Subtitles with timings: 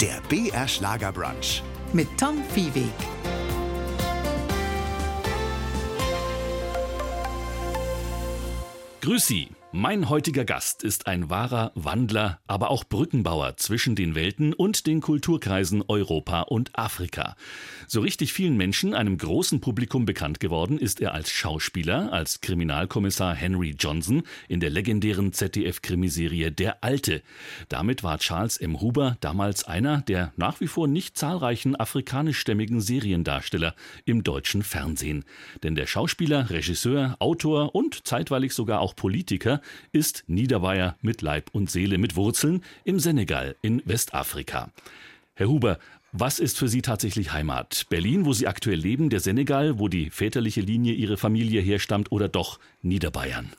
[0.00, 1.62] Der BR Schlagerbrunch.
[1.92, 2.92] mit Tom Viehweg.
[9.00, 9.48] Grüß Sie.
[9.74, 15.00] Mein heutiger Gast ist ein wahrer Wandler, aber auch Brückenbauer zwischen den Welten und den
[15.00, 17.36] Kulturkreisen Europa und Afrika.
[17.86, 23.34] So richtig vielen Menschen, einem großen Publikum bekannt geworden, ist er als Schauspieler, als Kriminalkommissar
[23.34, 27.22] Henry Johnson in der legendären ZDF-Krimiserie Der Alte.
[27.70, 28.78] Damit war Charles M.
[28.82, 35.24] Huber damals einer der nach wie vor nicht zahlreichen afrikanischstämmigen Seriendarsteller im deutschen Fernsehen.
[35.62, 39.61] Denn der Schauspieler, Regisseur, Autor und zeitweilig sogar auch Politiker
[39.92, 44.70] ist Niederbayer mit Leib und Seele, mit Wurzeln im Senegal in Westafrika.
[45.34, 45.78] Herr Huber,
[46.12, 47.86] was ist für Sie tatsächlich Heimat?
[47.88, 52.28] Berlin, wo Sie aktuell leben, der Senegal, wo die väterliche Linie Ihrer Familie herstammt, oder
[52.28, 53.50] doch Niederbayern?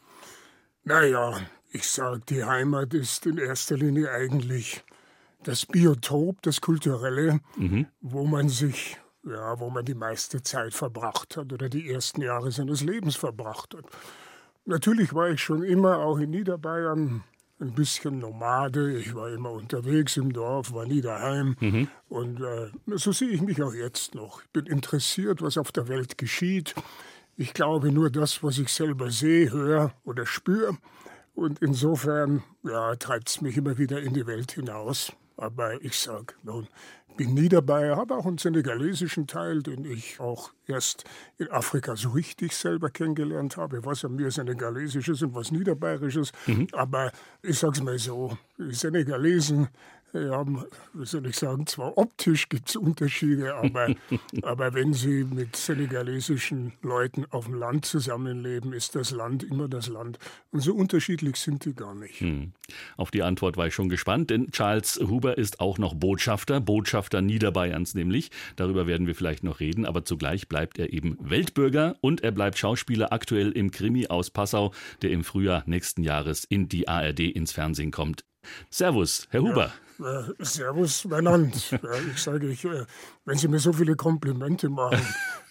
[0.84, 1.40] Naja,
[1.72, 4.84] ich sag, die Heimat ist in erster Linie eigentlich
[5.42, 7.40] das Biotop, das Kulturelle,
[8.02, 12.52] wo man sich, ja, wo man die meiste Zeit verbracht hat oder die ersten Jahre
[12.52, 13.86] seines Lebens verbracht hat.
[14.66, 17.24] Natürlich war ich schon immer auch in Niederbayern
[17.60, 18.98] ein bisschen Nomade.
[18.98, 21.56] Ich war immer unterwegs im Dorf, war nie daheim.
[22.10, 24.42] Und äh, so sehe ich mich auch jetzt noch.
[24.42, 26.76] Ich bin interessiert, was auf der Welt geschieht.
[27.36, 30.78] Ich glaube nur das, was ich selber sehe, höre oder spüre.
[31.34, 35.14] Und insofern ja, treibt es mich immer wieder in die Welt hinaus.
[35.38, 36.68] Aber ich sag, nun,
[37.18, 41.04] bin nie dabei, habe auch einen senegalesischen Teil, den ich auch erst
[41.38, 46.32] in Afrika so richtig selber kennengelernt habe, was an mir senegalesisch ist und was niederbayerisches.
[46.72, 49.68] Aber ich sag's mal so, die Senegalesen
[50.14, 50.46] ja,
[50.94, 53.96] wie soll ich sagen, zwar optisch gibt es Unterschiede, aber,
[54.44, 59.88] aber wenn Sie mit senegalesischen Leuten auf dem Land zusammenleben, ist das Land immer das
[59.88, 60.20] Land.
[60.52, 62.24] Und so unterschiedlich sind die gar nicht.
[62.96, 67.22] Auf die Antwort war ich schon gespannt, denn Charles Huber ist auch noch Botschafter, Botschafter
[67.22, 68.30] Niederbayerns nämlich.
[68.56, 72.58] Darüber werden wir vielleicht noch reden, aber zugleich bleibt er eben Weltbürger und er bleibt
[72.58, 77.52] Schauspieler aktuell im Krimi aus Passau, der im Frühjahr nächsten Jahres in die ARD ins
[77.52, 78.26] Fernsehen kommt.
[78.70, 79.74] Servus, Herr Huber.
[80.04, 81.72] Äh, servus, Meinand.
[81.72, 81.80] Ja,
[82.12, 82.86] ich sage, ich, äh,
[83.26, 85.02] wenn Sie mir so viele Komplimente machen,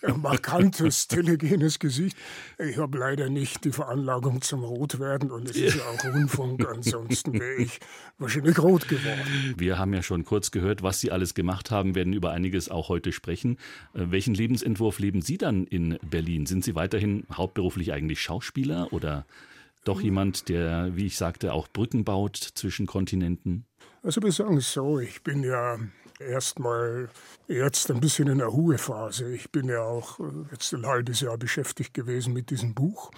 [0.02, 2.16] ein markantes, telegenes Gesicht.
[2.58, 7.32] Ich habe leider nicht die Veranlagung zum Rotwerden und es ist ja auch Rundfunk, ansonsten
[7.34, 7.80] wäre ich
[8.18, 9.54] wahrscheinlich rot geworden.
[9.56, 12.88] Wir haben ja schon kurz gehört, was Sie alles gemacht haben, werden über einiges auch
[12.90, 13.56] heute sprechen.
[13.94, 16.44] Äh, Welchen Lebensentwurf leben Sie dann in Berlin?
[16.44, 19.24] Sind Sie weiterhin hauptberuflich eigentlich Schauspieler oder
[19.84, 23.64] doch jemand, der, wie ich sagte, auch Brücken baut zwischen Kontinenten?
[24.02, 25.78] Also wir sagen es so, ich bin ja
[26.18, 27.08] erstmal
[27.46, 29.32] jetzt ein bisschen in der Ruhephase.
[29.32, 33.12] Ich bin ja auch äh, jetzt ein halbes Jahr beschäftigt gewesen mit diesem Buch.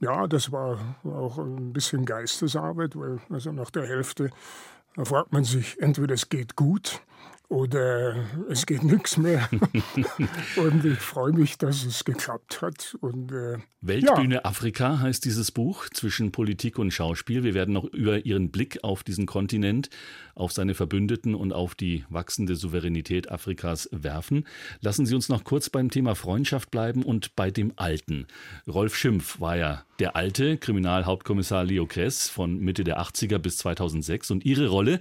[0.00, 4.30] Ja, das war auch ein bisschen Geistesarbeit, weil also nach der Hälfte
[4.96, 7.00] da fragt man sich, entweder es geht gut
[7.50, 8.14] oder
[8.48, 9.48] es geht nichts mehr.
[10.56, 12.96] und ich freue mich, dass es geklappt hat.
[13.00, 17.42] Und, äh, Weltbühne Afrika heißt dieses Buch zwischen Politik und Schauspiel.
[17.42, 19.90] Wir werden noch über Ihren Blick auf diesen Kontinent,
[20.36, 24.46] auf seine Verbündeten und auf die wachsende Souveränität Afrikas werfen.
[24.80, 28.26] Lassen Sie uns noch kurz beim Thema Freundschaft bleiben und bei dem Alten.
[28.68, 34.30] Rolf Schimpf war ja der alte Kriminalhauptkommissar Leo Kress von Mitte der 80er bis 2006
[34.30, 35.00] und Ihre Rolle,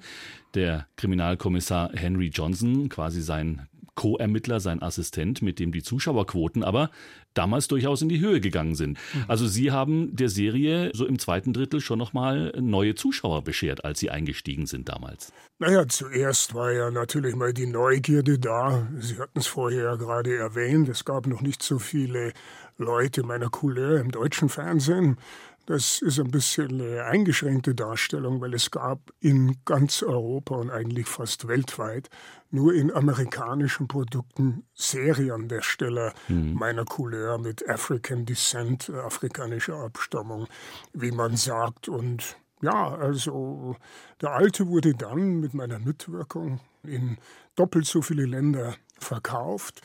[0.54, 3.68] der Kriminalkommissar Henry Johnson, quasi sein
[4.00, 6.90] Co-Ermittler, sein Assistent, mit dem die Zuschauerquoten aber
[7.34, 8.98] damals durchaus in die Höhe gegangen sind.
[9.28, 14.00] Also Sie haben der Serie so im zweiten Drittel schon nochmal neue Zuschauer beschert, als
[14.00, 15.34] Sie eingestiegen sind damals.
[15.60, 18.88] Naja, zuerst war ja natürlich mal die Neugierde da.
[19.00, 22.32] Sie hatten es vorher ja gerade erwähnt, es gab noch nicht so viele
[22.78, 25.18] Leute meiner Couleur im deutschen Fernsehen.
[25.66, 31.08] Das ist ein bisschen eine eingeschränkte Darstellung, weil es gab in ganz Europa und eigentlich
[31.08, 32.10] fast weltweit
[32.52, 40.48] nur in amerikanischen Produkten Seriendarsteller meiner Couleur mit African Descent, äh, afrikanischer Abstammung,
[40.94, 41.88] wie man sagt.
[41.88, 43.76] Und ja, also
[44.22, 47.18] der Alte wurde dann mit meiner Mitwirkung in
[47.56, 49.82] doppelt so viele Länder verkauft.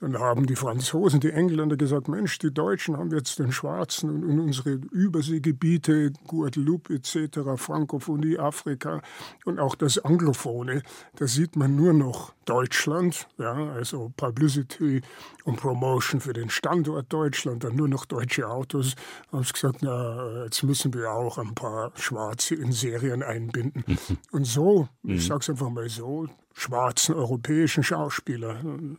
[0.00, 4.24] Dann haben die Franzosen, die Engländer gesagt, Mensch, die Deutschen haben jetzt den Schwarzen und,
[4.24, 9.02] und unsere Überseegebiete, Guadeloupe etc., Frankophonie, Afrika
[9.44, 10.82] und auch das Anglophone,
[11.16, 15.02] da sieht man nur noch Deutschland, ja, also Publicity
[15.44, 18.94] und Promotion für den Standort Deutschland, dann nur noch deutsche Autos.
[19.32, 23.84] Haben sie gesagt, na, jetzt müssen wir auch ein paar Schwarze in Serien einbinden.
[24.30, 28.56] Und so, ich sag's einfach mal so, schwarzen europäischen Schauspieler.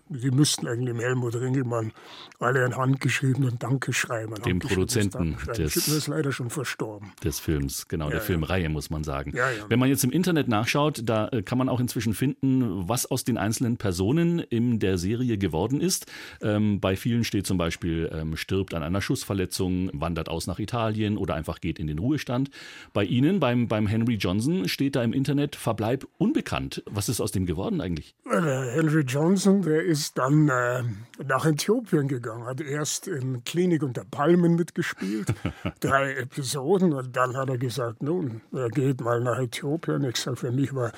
[0.07, 1.91] Die müssten eigentlich dem Helmut Ringelmann
[2.39, 4.35] alle ein handgeschriebenen Danke schreiben.
[4.45, 7.11] Dem Produzenten des, ist leider schon verstorben.
[7.23, 8.25] des Films, genau, Ja, der ja.
[8.25, 9.33] Filmreihe, muss man sagen.
[9.35, 9.65] Ja, ja.
[9.67, 13.25] Wenn man jetzt im Internet nachschaut, da äh, kann man auch inzwischen finden, was aus
[13.25, 16.05] den einzelnen Personen in der Serie geworden ist.
[16.41, 21.17] Ähm, bei vielen steht zum Beispiel, ähm, stirbt an einer Schussverletzung, wandert aus nach Italien
[21.17, 22.49] oder einfach geht in den Ruhestand.
[22.93, 26.83] Bei Ihnen, beim, beim Henry Johnson, steht da im Internet Verbleib unbekannt.
[26.85, 28.15] Was ist aus dem geworden eigentlich?
[28.25, 30.83] Der Henry Johnson, der ist dann äh,
[31.25, 35.33] nach Äthiopien gegangen, hat erst in Klinik unter Palmen mitgespielt,
[35.79, 40.03] drei Episoden, und dann hat er gesagt, nun, er geht mal nach Äthiopien.
[40.05, 40.91] Ich sage, für mich war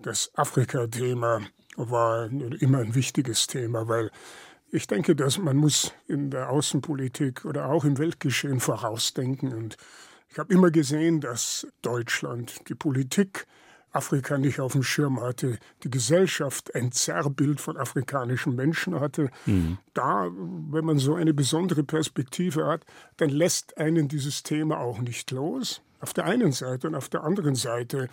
[0.00, 1.40] das Afrika-Thema
[1.78, 2.28] war
[2.60, 4.10] immer ein wichtiges Thema, weil
[4.70, 9.54] ich denke, dass man muss in der Außenpolitik oder auch im Weltgeschehen vorausdenken.
[9.54, 9.76] Und
[10.28, 13.46] ich habe immer gesehen, dass Deutschland, die Politik,
[13.92, 19.30] Afrika nicht auf dem Schirm hatte, die Gesellschaft ein Zerrbild von afrikanischen Menschen hatte.
[19.94, 20.28] Da,
[20.70, 22.84] wenn man so eine besondere Perspektive hat,
[23.16, 25.82] dann lässt einen dieses Thema auch nicht los.
[26.00, 28.08] Auf der einen Seite und auf der anderen Seite,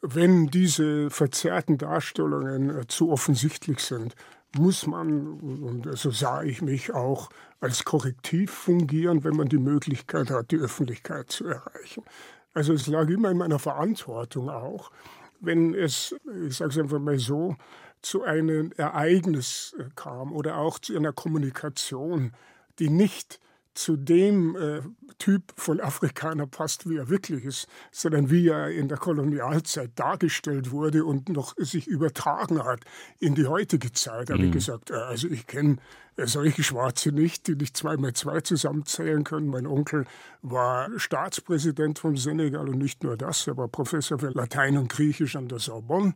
[0.00, 4.14] wenn diese verzerrten Darstellungen äh, zu offensichtlich sind,
[4.56, 7.30] muss man, und so sah ich mich auch,
[7.60, 12.04] als Korrektiv fungieren, wenn man die Möglichkeit hat, die Öffentlichkeit zu erreichen.
[12.54, 14.90] Also es lag immer in meiner Verantwortung auch,
[15.40, 16.14] wenn es,
[16.46, 17.56] ich sage es einfach mal so,
[18.00, 22.32] zu einem Ereignis äh, kam oder auch zu einer Kommunikation,
[22.78, 23.40] die nicht
[23.74, 24.82] zu dem äh,
[25.18, 30.70] Typ von Afrikaner passt, wie er wirklich ist, sondern wie er in der Kolonialzeit dargestellt
[30.70, 32.80] wurde und noch sich übertragen hat
[33.18, 34.30] in die heutige Zeit.
[34.30, 35.78] Habe ich gesagt, äh, also ich kenne
[36.16, 39.48] solche Schwarze nicht, die nicht zwei mal zwei zusammenzählen können.
[39.48, 40.06] Mein Onkel
[40.42, 45.36] war Staatspräsident vom Senegal und nicht nur das, er war Professor für Latein und Griechisch
[45.36, 46.14] an der Sorbonne,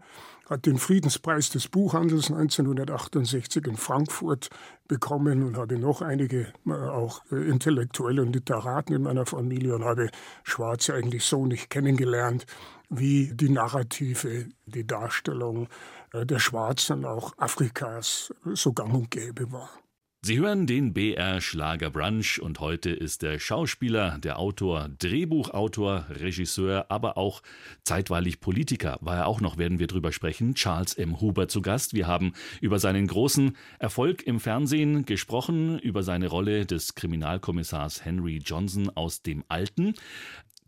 [0.48, 4.50] hat den Friedenspreis des Buchhandels 1968 in Frankfurt
[4.86, 9.84] bekommen und hatte noch einige äh, auch äh, Intellektuelle und Literaten in meiner Familie und
[9.84, 10.10] habe
[10.44, 12.46] Schwarze eigentlich so nicht kennengelernt,
[12.88, 15.68] wie die Narrative, die Darstellung
[16.12, 19.70] äh, der Schwarzen auch Afrikas so gang und gäbe war.
[20.20, 26.86] Sie hören den BR Schlager Brunch und heute ist der Schauspieler, der Autor, Drehbuchautor, Regisseur,
[26.88, 27.40] aber auch
[27.84, 31.20] zeitweilig Politiker, war er auch noch, werden wir drüber sprechen, Charles M.
[31.20, 31.94] Huber zu Gast.
[31.94, 38.38] Wir haben über seinen großen Erfolg im Fernsehen gesprochen, über seine Rolle des Kriminalkommissars Henry
[38.44, 39.94] Johnson aus dem Alten.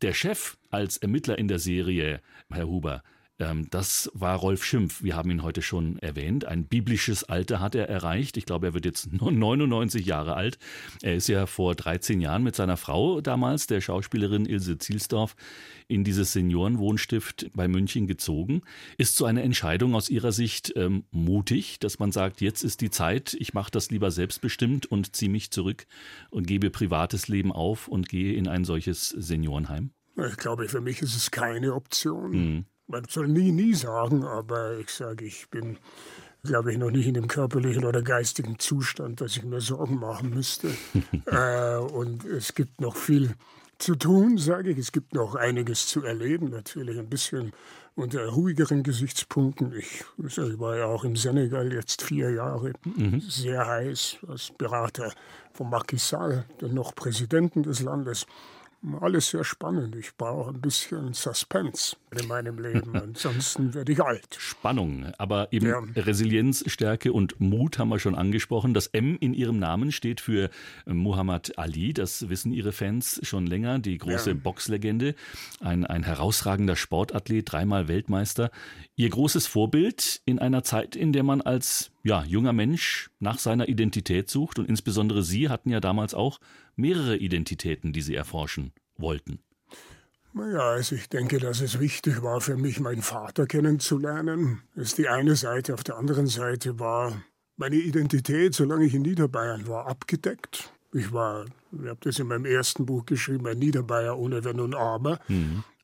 [0.01, 2.21] Der Chef als Ermittler in der Serie,
[2.51, 3.03] Herr Huber,
[3.71, 5.03] das war Rolf Schimpf.
[5.03, 6.45] Wir haben ihn heute schon erwähnt.
[6.45, 8.37] Ein biblisches Alter hat er erreicht.
[8.37, 10.59] Ich glaube, er wird jetzt nur 99 Jahre alt.
[11.01, 15.37] Er ist ja vor 13 Jahren mit seiner Frau damals, der Schauspielerin Ilse Zielsdorf,
[15.89, 18.61] in dieses Seniorenwohnstift bei München gezogen.
[18.99, 22.91] Ist so eine Entscheidung aus Ihrer Sicht ähm, mutig, dass man sagt, jetzt ist die
[22.91, 25.87] Zeit, ich mache das lieber selbstbestimmt und ziehe mich zurück
[26.29, 29.93] und gebe privates Leben auf und gehe in ein solches Seniorenheim?
[30.29, 32.67] Ich glaube, für mich ist es keine Option.
[32.91, 35.79] Man soll nie, nie sagen, aber ich sage, ich bin,
[36.43, 40.31] glaube ich, noch nicht in dem körperlichen oder geistigen Zustand, dass ich mir Sorgen machen
[40.31, 40.71] müsste.
[41.27, 43.35] äh, und es gibt noch viel
[43.79, 44.79] zu tun, sage ich.
[44.79, 47.53] Es gibt noch einiges zu erleben, natürlich ein bisschen
[47.95, 49.73] unter ruhigeren Gesichtspunkten.
[49.73, 52.73] Ich, ich war ja auch im Senegal jetzt vier Jahre,
[53.21, 55.13] sehr heiß, als Berater
[55.53, 58.27] von Macky Sall, dem noch Präsidenten des Landes.
[59.03, 59.95] Alles sehr spannend.
[59.95, 62.97] Ich brauche ein bisschen Suspense in meinem Leben.
[62.97, 64.37] Ansonsten werde ich alt.
[64.39, 65.83] Spannung, aber eben Ja.
[65.97, 68.73] Resilienz, Stärke und Mut haben wir schon angesprochen.
[68.73, 70.49] Das M in Ihrem Namen steht für
[70.87, 74.37] Muhammad Ali, das wissen Ihre Fans schon länger, die große Ja.
[74.43, 75.15] Boxlegende,
[75.61, 78.51] ein, ein herausragender Sportathlet, dreimal Weltmeister.
[78.97, 83.69] Ihr großes Vorbild in einer Zeit, in der man als ja, junger Mensch nach seiner
[83.69, 86.41] Identität sucht und insbesondere Sie hatten ja damals auch
[86.77, 89.41] mehrere Identitäten, die Sie erforschen wollten.
[90.33, 94.63] Naja, also ich denke, dass es wichtig war für mich, meinen Vater kennenzulernen.
[94.77, 95.75] Das ist die eine Seite.
[95.75, 97.21] Auf der anderen Seite war
[97.57, 100.73] meine Identität, solange ich in Niederbayern war, abgedeckt.
[100.93, 104.75] Ich war, ich habe das in meinem ersten Buch geschrieben, ein Niederbayer ohne Wenn und
[104.75, 105.19] Aber.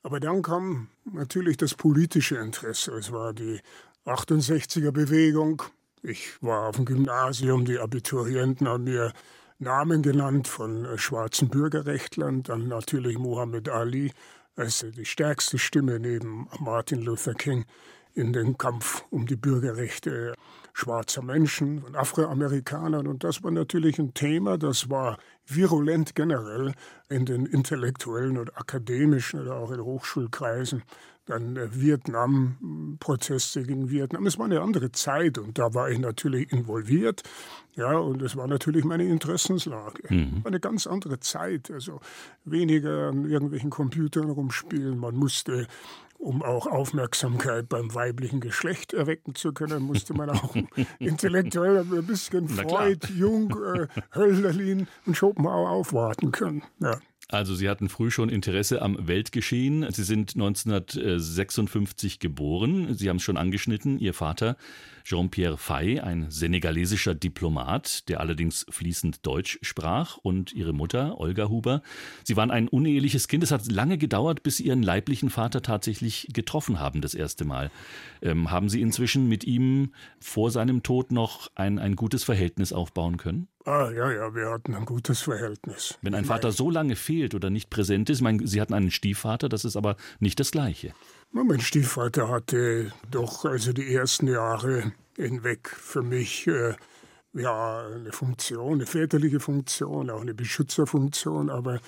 [0.02, 2.92] Aber dann kam natürlich das politische Interesse.
[2.92, 3.60] Es war die
[4.04, 5.62] 68er Bewegung.
[6.08, 9.12] Ich war auf dem Gymnasium, die Abiturienten haben mir
[9.58, 14.12] Namen genannt von äh, schwarzen Bürgerrechtlern, dann natürlich Muhammad Ali
[14.54, 17.64] als die stärkste Stimme neben Martin Luther King
[18.14, 20.34] in den Kampf um die Bürgerrechte
[20.74, 23.08] schwarzer Menschen und Afroamerikanern.
[23.08, 26.74] Und das war natürlich ein Thema, das war virulent generell
[27.08, 30.84] in den intellektuellen und akademischen oder auch in Hochschulkreisen.
[31.26, 34.26] Dann äh, Vietnam, Proteste gegen Vietnam.
[34.26, 37.22] Es war eine andere Zeit und da war ich natürlich involviert.
[37.74, 40.02] Ja, und es war natürlich meine Interessenslage.
[40.08, 40.42] Mhm.
[40.44, 41.70] Eine ganz andere Zeit.
[41.70, 42.00] Also
[42.44, 44.98] weniger an irgendwelchen Computern rumspielen.
[44.98, 45.66] Man musste
[46.18, 50.56] um auch Aufmerksamkeit beim weiblichen Geschlecht erwecken zu können, musste man auch
[50.98, 56.62] intellektuell ein bisschen Freud, Jung, äh, Hölderlin und Schopenhauer aufwarten können.
[56.80, 56.98] Ja.
[57.28, 59.84] Also Sie hatten früh schon Interesse am Weltgeschehen.
[59.90, 62.94] Sie sind 1956 geboren.
[62.94, 63.98] Sie haben es schon angeschnitten.
[63.98, 64.56] Ihr Vater
[65.02, 71.82] Jean-Pierre Fay, ein senegalesischer Diplomat, der allerdings fließend Deutsch sprach, und ihre Mutter Olga Huber.
[72.22, 73.42] Sie waren ein uneheliches Kind.
[73.42, 77.70] Es hat lange gedauert, bis Sie Ihren leiblichen Vater tatsächlich getroffen haben, das erste Mal.
[78.22, 83.16] Ähm, haben Sie inzwischen mit ihm vor seinem Tod noch ein, ein gutes Verhältnis aufbauen
[83.16, 83.48] können?
[83.66, 85.98] Ah, ja, ja, wir hatten ein gutes Verhältnis.
[86.00, 88.92] Wenn ein Vater so lange fehlt oder nicht präsent ist, ich meine, Sie hatten einen
[88.92, 90.94] Stiefvater, das ist aber nicht das Gleiche.
[91.32, 96.74] Mein Stiefvater hatte doch also die ersten Jahre hinweg für mich äh,
[97.32, 101.80] ja eine Funktion, eine väterliche Funktion, auch eine Beschützerfunktion, aber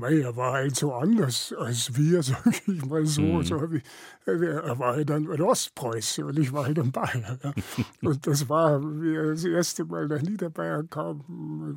[0.00, 3.20] Mei, er war halt so anders als wir, sage ich mal so.
[3.20, 3.42] Mhm.
[3.44, 3.82] so wie,
[4.26, 7.38] er war halt ein Ostpreuße und ich war halt ein Bayer.
[7.42, 7.52] Ja.
[8.02, 11.24] Und das war, wie er das erste Mal nach Niederbayern kam,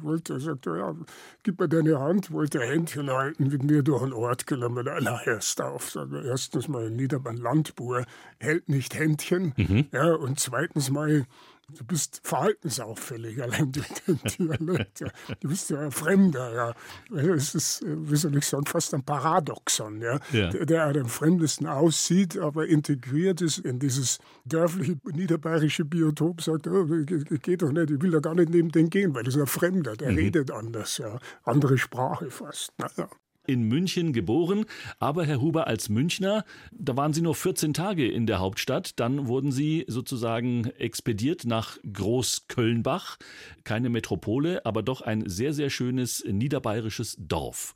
[0.02, 0.96] wollte, er sagte, ja,
[1.44, 4.88] gib mir deine Hand, wollte er Händchen halten, mit mir durch den Ort genommen.
[5.02, 5.98] Na, erst auf.
[6.26, 8.06] Erstens mal, Niederbayern Landbauer
[8.40, 9.54] hält nicht Händchen.
[9.58, 9.86] Mhm.
[9.92, 11.26] Ja, und zweitens mal,
[11.70, 15.00] Du bist verhaltensauffällig, allein durch den Dialekt.
[15.04, 15.08] Ja.
[15.40, 17.18] Du bist ja ein Fremder, ja.
[17.18, 20.20] Es ist, äh, wie soll ich sagen, fast ein Paradoxon, ja.
[20.32, 20.50] ja.
[20.50, 26.86] Der, der am fremdesten aussieht, aber integriert ist in dieses dörfliche niederbayerische Biotop, sagt, oh,
[26.86, 29.48] geht doch nicht, ich will da gar nicht neben den gehen, weil das ist ein
[29.48, 30.18] Fremder, der mhm.
[30.18, 31.18] redet anders, ja.
[31.44, 32.72] Andere Sprache fast.
[32.78, 33.10] Naja
[33.46, 34.66] in München geboren,
[35.00, 39.28] aber Herr Huber als Münchner, da waren Sie nur 14 Tage in der Hauptstadt, dann
[39.28, 43.18] wurden Sie sozusagen expediert nach Großkölnbach,
[43.64, 47.76] keine Metropole, aber doch ein sehr, sehr schönes niederbayerisches Dorf.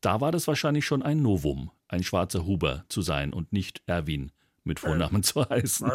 [0.00, 4.30] Da war das wahrscheinlich schon ein Novum, ein schwarzer Huber zu sein und nicht Erwin
[4.64, 5.90] mit Vornamen äh, zu heißen.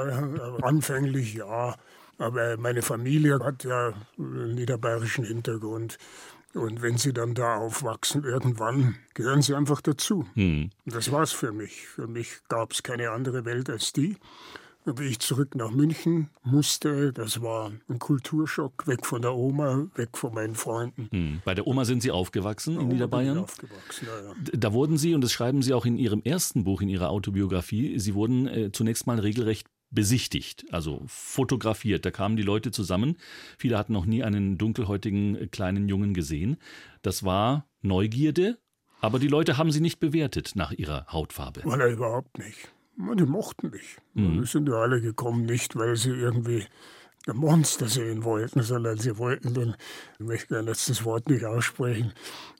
[0.61, 1.75] Anfänglich ja,
[2.17, 5.97] aber meine Familie hat ja einen niederbayerischen Hintergrund.
[6.53, 10.27] Und wenn sie dann da aufwachsen, irgendwann gehören sie einfach dazu.
[10.35, 10.69] Hm.
[10.85, 11.87] Das war's für mich.
[11.87, 14.17] Für mich gab es keine andere Welt als die.
[14.85, 19.87] Und wie ich zurück nach München musste, das war ein Kulturschock, weg von der Oma,
[19.95, 21.07] weg von meinen Freunden.
[21.11, 21.41] Hm.
[21.45, 23.37] Bei der Oma sind Sie aufgewachsen in Niederbayern?
[23.37, 24.33] Aufgewachsen, ja, ja.
[24.51, 27.97] Da wurden Sie, und das schreiben Sie auch in Ihrem ersten Buch, in Ihrer Autobiografie,
[27.97, 32.05] Sie wurden äh, zunächst mal regelrecht besichtigt, also fotografiert.
[32.05, 33.17] Da kamen die Leute zusammen.
[33.57, 36.57] Viele hatten noch nie einen dunkelhäutigen äh, kleinen Jungen gesehen.
[37.01, 38.57] Das war Neugierde,
[39.01, 41.61] aber die Leute haben sie nicht bewertet nach ihrer Hautfarbe.
[41.65, 42.73] Nein, überhaupt nicht.
[42.95, 43.97] Die mochten mich.
[44.13, 44.41] Mhm.
[44.41, 46.65] Die sind ja alle gekommen, nicht weil sie irgendwie
[47.31, 49.75] Monster sehen wollten, sondern sie wollten dann,
[50.19, 52.13] ich möchte jetzt das Wort nicht aussprechen,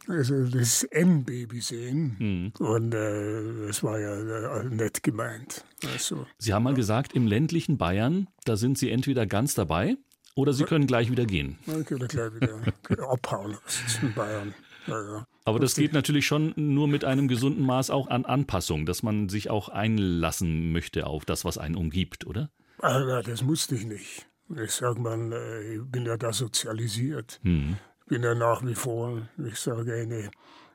[0.08, 2.16] also das M-Baby sehen.
[2.20, 2.66] Mhm.
[2.66, 5.66] Und äh, das war ja äh, nett gemeint.
[5.92, 6.78] Also, Sie haben mal ja.
[6.78, 9.98] gesagt, im ländlichen Bayern, da sind Sie entweder ganz dabei
[10.36, 11.58] oder Sie können gleich wieder gehen.
[11.66, 12.62] Ich kann gleich wieder
[13.10, 14.54] abhauen aus Bayern.
[14.88, 15.28] Ja, ja.
[15.46, 19.30] Aber das geht natürlich schon nur mit einem gesunden Maß auch an Anpassung, dass man
[19.30, 22.50] sich auch einlassen möchte auf das, was einen umgibt, oder?
[22.80, 24.28] Ah, das musste ich nicht.
[24.50, 27.40] Ich sage mal, äh, ich bin ja da sozialisiert.
[27.44, 27.78] Mhm.
[28.02, 30.30] Ich bin ja nach wie vor, ich sage, eine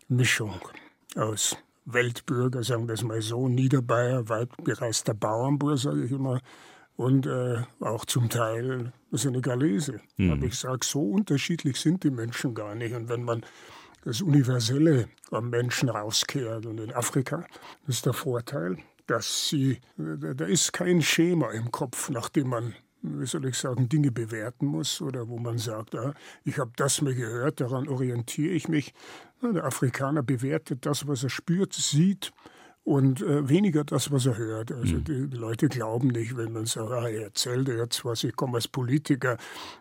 [0.08, 0.54] Mischung
[1.14, 6.40] aus Weltbürger, sagen wir es mal so, Niederbayer, weit gereister Bauernbur, sage ich immer,
[6.96, 10.00] und äh, auch zum Teil Senegalese.
[10.16, 10.32] Mhm.
[10.32, 12.94] Aber ich sage, so unterschiedlich sind die Menschen gar nicht.
[12.94, 13.44] Und wenn man
[14.04, 17.46] das Universelle am Menschen rauskehrt und in Afrika,
[17.86, 22.74] das ist der Vorteil, dass sie, da ist kein Schema im Kopf, nach dem man
[23.02, 26.14] wie soll ich sagen, Dinge bewerten muss oder wo man sagt, ah,
[26.44, 28.94] ich habe das mir gehört, daran orientiere ich mich.
[29.42, 32.32] Der Afrikaner bewertet das, was er spürt, sieht
[32.84, 34.72] und äh, weniger das, was er hört.
[34.72, 35.04] Also mhm.
[35.04, 38.66] die, Leute glauben nicht, wenn man sagt, ah, er erzählt jetzt was, ich komme als
[38.66, 39.36] Politiker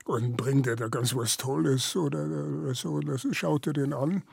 [0.06, 2.26] und bringt er da ganz was Tolles oder
[2.70, 3.00] äh, so.
[3.00, 4.24] Das schaut er den an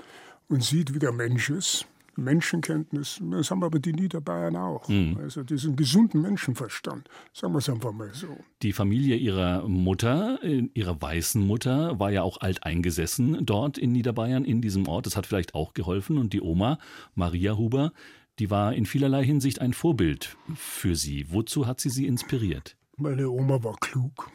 [0.49, 4.89] und sieht, wie der Mensch ist Menschenkenntnis, das haben aber die Niederbayern auch.
[4.89, 5.19] Mhm.
[5.21, 8.29] Also diesen gesunden Menschenverstand, sagen wir es einfach mal so.
[8.63, 14.45] Die Familie ihrer Mutter, ihrer weißen Mutter, war ja auch alt eingesessen dort in Niederbayern,
[14.45, 15.07] in diesem Ort.
[15.07, 16.19] Das hat vielleicht auch geholfen.
[16.19, 16.79] Und die Oma,
[17.15, 17.93] Maria Huber,
[18.39, 21.27] die war in vielerlei Hinsicht ein Vorbild für sie.
[21.31, 22.77] Wozu hat sie sie inspiriert?
[22.97, 24.31] Meine Oma war klug.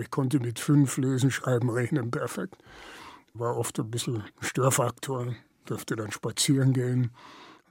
[0.00, 2.56] Ich konnte mit fünf lesen, schreiben, rechnen perfekt.
[3.34, 5.34] War oft ein bisschen Störfaktor
[5.70, 7.10] durfte dann spazieren gehen.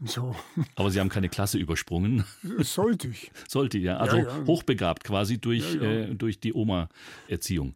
[0.05, 0.35] So.
[0.75, 2.23] Aber Sie haben keine Klasse übersprungen.
[2.59, 3.31] Sollte ich.
[3.47, 3.97] Sollte, ja.
[3.97, 4.45] Also ja, ja.
[4.45, 7.73] hochbegabt quasi durch, ja, äh, durch die Oma-Erziehung.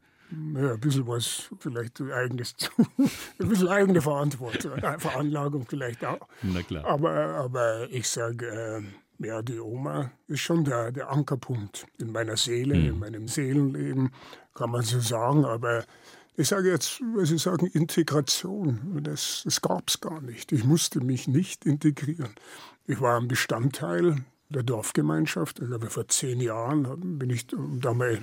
[0.56, 2.56] Ja, ein bisschen was vielleicht eigenes
[3.40, 6.26] ein bisschen eigene Verantwortung, äh, Veranlagung vielleicht auch.
[6.42, 6.86] Na klar.
[6.86, 12.38] Aber, aber ich sage, äh, ja, die Oma ist schon der, der Ankerpunkt in meiner
[12.38, 12.86] Seele, hm.
[12.86, 14.12] in meinem Seelenleben,
[14.54, 15.44] kann man so sagen.
[15.44, 15.84] Aber
[16.38, 20.52] ich sage jetzt, weil Sie sagen, Integration, das, das gab es gar nicht.
[20.52, 22.34] Ich musste mich nicht integrieren.
[22.88, 25.60] Ich war ein Bestandteil der Dorfgemeinschaft.
[25.60, 28.20] Ich glaube, vor zehn Jahren bin ich da mal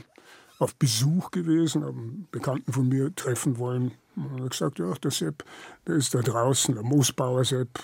[0.58, 3.92] auf Besuch gewesen, habe einen Bekannten von mir treffen wollen.
[4.16, 5.44] Und habe gesagt, ja, der Sepp,
[5.86, 7.78] der ist da draußen, der Moosbauer Sepp,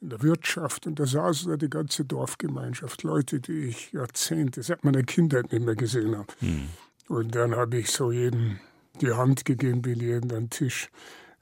[0.00, 0.86] in der Wirtschaft.
[0.86, 5.64] Und da saß da die ganze Dorfgemeinschaft, Leute, die ich Jahrzehnte, seit meiner Kindheit nicht
[5.64, 6.32] mehr gesehen habe.
[6.40, 6.68] Hm.
[7.08, 8.58] Und dann habe ich so jedem
[9.00, 10.90] die Hand gegeben, bin den Tisch.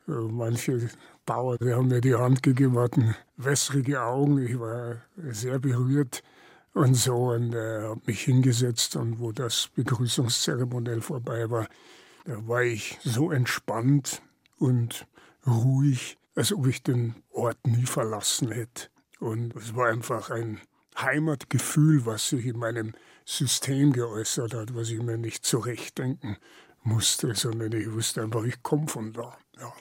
[0.09, 0.89] Äh, manche
[1.27, 4.39] Bauern, die haben mir die Hand gegeben, hatten wässrige Augen.
[4.39, 6.23] Ich war sehr berührt
[6.75, 11.69] und so und äh, habe mich hingesetzt und wo das Begrüßungszeremoniell vorbei war,
[12.25, 14.23] da war ich so entspannt
[14.59, 15.07] und
[15.47, 18.89] ruhig, als ob ich den Ort nie verlassen hätte.
[19.21, 20.61] Und es war einfach ein
[20.97, 22.95] Heimatgefühl, was sich in meinem
[23.25, 26.37] System geäußert hat, was ich mir nicht zurechtdenken
[26.85, 29.37] musste, sondern ich wusste einfach, ich komme von da.
[29.59, 29.73] Ja.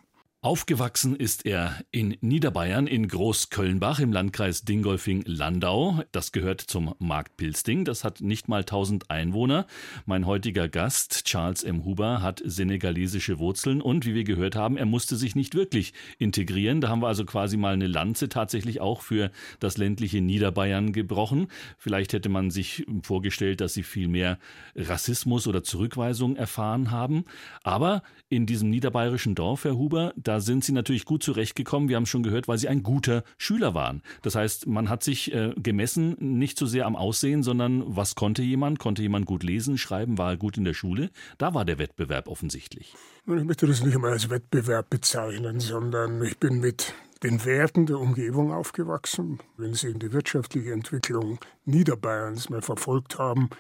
[0.44, 6.04] Aufgewachsen ist er in Niederbayern in Großkölnbach im Landkreis Dingolfing-Landau.
[6.12, 7.86] Das gehört zum Markt Pilsting.
[7.86, 9.66] Das hat nicht mal 1000 Einwohner.
[10.06, 11.86] Mein heutiger Gast, Charles M.
[11.86, 16.82] Huber, hat senegalesische Wurzeln und, wie wir gehört haben, er musste sich nicht wirklich integrieren.
[16.82, 19.32] Da haben wir also quasi mal eine Lanze tatsächlich auch für
[19.62, 21.48] das ländliche Niederbayern gebrochen.
[21.78, 24.40] Vielleicht hätte man sich vorgestellt, dass sie viel mehr
[24.76, 27.24] Rassismus oder Zurückweisung erfahren haben.
[27.64, 31.90] Aber in diesem niederbayerischen Dorf, Herr Huber, da da sind sie natürlich gut zurechtgekommen.
[31.90, 34.02] Wir haben schon gehört, weil sie ein guter Schüler waren.
[34.24, 38.42] Das heißt, man hat sich äh, gemessen nicht so sehr am Aussehen, sondern was konnte
[38.42, 38.80] jemand?
[38.80, 40.18] Konnte jemand gut lesen, schreiben?
[40.18, 41.12] War er gut in der Schule?
[41.38, 42.96] Da war der Wettbewerb offensichtlich.
[43.28, 48.00] Ich möchte das nicht einmal als Wettbewerb bezeichnen, sondern ich bin mit den Werten der
[48.00, 49.38] Umgebung aufgewachsen.
[49.58, 53.52] Wenn Sie in die wirtschaftliche Entwicklung Niederbayerns mal verfolgt haben,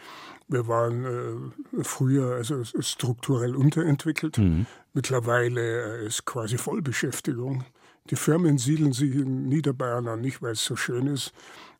[0.48, 4.40] wir waren äh, früher also strukturell unterentwickelt.
[4.40, 4.66] Mhm.
[4.94, 7.66] Mittlerweile äh, ist quasi Vollbeschäftigung.
[8.10, 11.34] Die Firmen siedeln sich in Niederbayern an, nicht weil es so schön ist,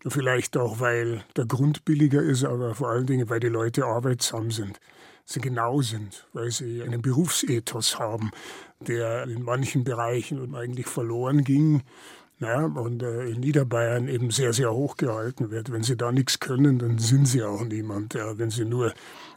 [0.08, 4.50] vielleicht auch weil der Grund billiger ist, aber vor allen Dingen, weil die Leute arbeitsam
[4.50, 4.80] sind,
[5.26, 8.32] sie genau sind, weil sie einen Berufsethos haben,
[8.80, 11.84] der in manchen Bereichen eigentlich verloren ging
[12.40, 15.72] ja, und äh, in Niederbayern eben sehr, sehr hoch gehalten wird.
[15.72, 18.16] Wenn sie da nichts können, dann sind sie auch niemand.
[18.16, 18.38] Ja.
[18.38, 18.94] Wenn sie nur,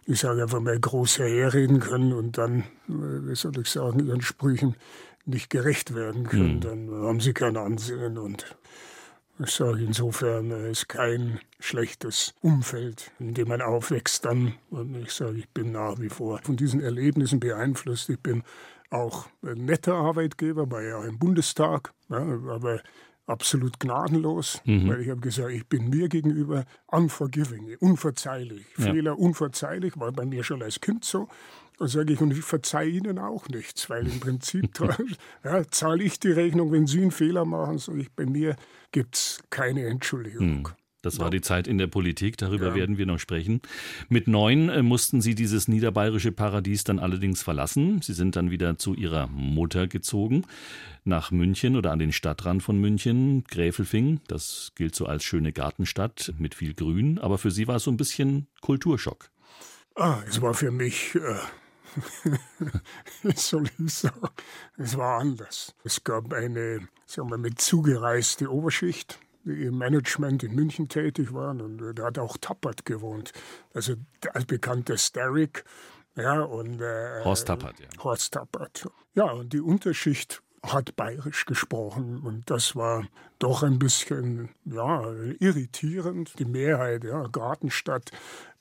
[0.06, 4.22] ich sage einfach mal, groß herreden können und dann, äh, wie soll ich sagen, ihren
[4.22, 4.76] Sprüchen
[5.24, 6.60] nicht gerecht werden können, mhm.
[6.60, 8.16] dann haben sie kein Ansehen.
[8.16, 8.56] Und
[9.38, 14.54] ich sage insofern, es ist kein schlechtes Umfeld, in dem man aufwächst dann.
[14.70, 18.08] Und ich sage, ich bin nach wie vor von diesen Erlebnissen beeinflusst.
[18.08, 18.44] Ich bin
[18.90, 22.80] auch ein netter Arbeitgeber, war ja im Bundestag, ja, aber
[23.26, 24.88] absolut gnadenlos, mhm.
[24.88, 28.66] weil ich habe gesagt, ich bin mir gegenüber unforgiving, unverzeihlich.
[28.78, 28.92] Ja.
[28.92, 31.28] Fehler unverzeihlich, war bei mir schon als Kind so.
[31.78, 34.80] Und sage ich, und ich verzeihe Ihnen auch nichts, weil im Prinzip
[35.44, 37.76] ja, zahle ich die Rechnung, wenn Sie einen Fehler machen.
[37.78, 38.56] So ich, bei mir
[38.92, 40.58] gibt es keine Entschuldigung.
[40.58, 40.66] Mhm.
[41.06, 42.74] Das war die Zeit in der Politik, darüber ja.
[42.74, 43.60] werden wir noch sprechen.
[44.08, 48.02] Mit neun äh, mussten Sie dieses niederbayerische Paradies dann allerdings verlassen.
[48.02, 50.44] Sie sind dann wieder zu Ihrer Mutter gezogen,
[51.04, 54.20] nach München oder an den Stadtrand von München, Gräfelfing.
[54.26, 57.92] Das gilt so als schöne Gartenstadt mit viel Grün, aber für Sie war es so
[57.92, 59.30] ein bisschen Kulturschock.
[59.94, 61.14] Ah, es war für mich.
[61.14, 61.36] Äh
[63.36, 64.28] soll ich sagen,
[64.76, 65.74] es war anders.
[65.84, 71.80] Es gab eine, sagen wir, mit zugereiste Oberschicht, im Management in München tätig waren und
[71.80, 73.32] äh, da hat auch Tappert gewohnt.
[73.72, 73.94] Also
[74.32, 75.64] als bekannter Starrick.
[76.16, 77.86] Ja, und, äh, Horst Tappert, ja.
[78.02, 78.88] Horst Tappert.
[79.14, 83.06] Ja, und die Unterschicht hat bayerisch gesprochen und das war
[83.38, 86.38] doch ein bisschen ja, irritierend.
[86.38, 88.10] Die Mehrheit, ja, Gartenstadt,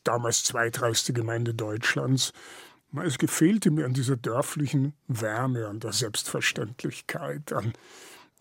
[0.04, 2.34] damals zweitreichste Gemeinde Deutschlands.
[3.04, 7.74] Es gefehlte mir an dieser dörflichen Wärme, an der Selbstverständlichkeit, an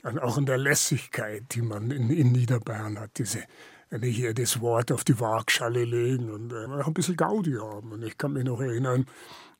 [0.04, 3.44] auch in der Lässigkeit, die man in, in Niederbayern hat, diese
[3.90, 7.52] wenn ich hier das Wort auf die Waagschale legen und äh, auch ein bisschen Gaudi
[7.52, 7.92] haben.
[7.92, 9.06] Und ich kann mich noch erinnern,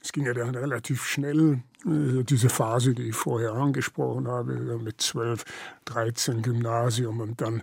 [0.01, 5.01] es ging ja dann relativ schnell, äh, diese Phase, die ich vorher angesprochen habe, mit
[5.01, 5.45] 12,
[5.85, 7.63] 13 Gymnasium und dann,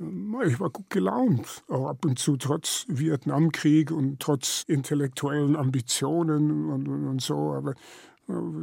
[0.00, 6.70] äh, ich war gut gelaunt, auch ab und zu trotz Vietnamkrieg und trotz intellektuellen Ambitionen
[6.70, 7.74] und, und, und so, aber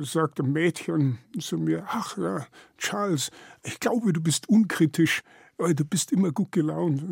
[0.01, 2.45] sagte ein Mädchen zu mir, ach ja,
[2.77, 3.31] Charles,
[3.63, 5.23] ich glaube, du bist unkritisch,
[5.57, 7.03] oh, du bist immer gut gelaunt.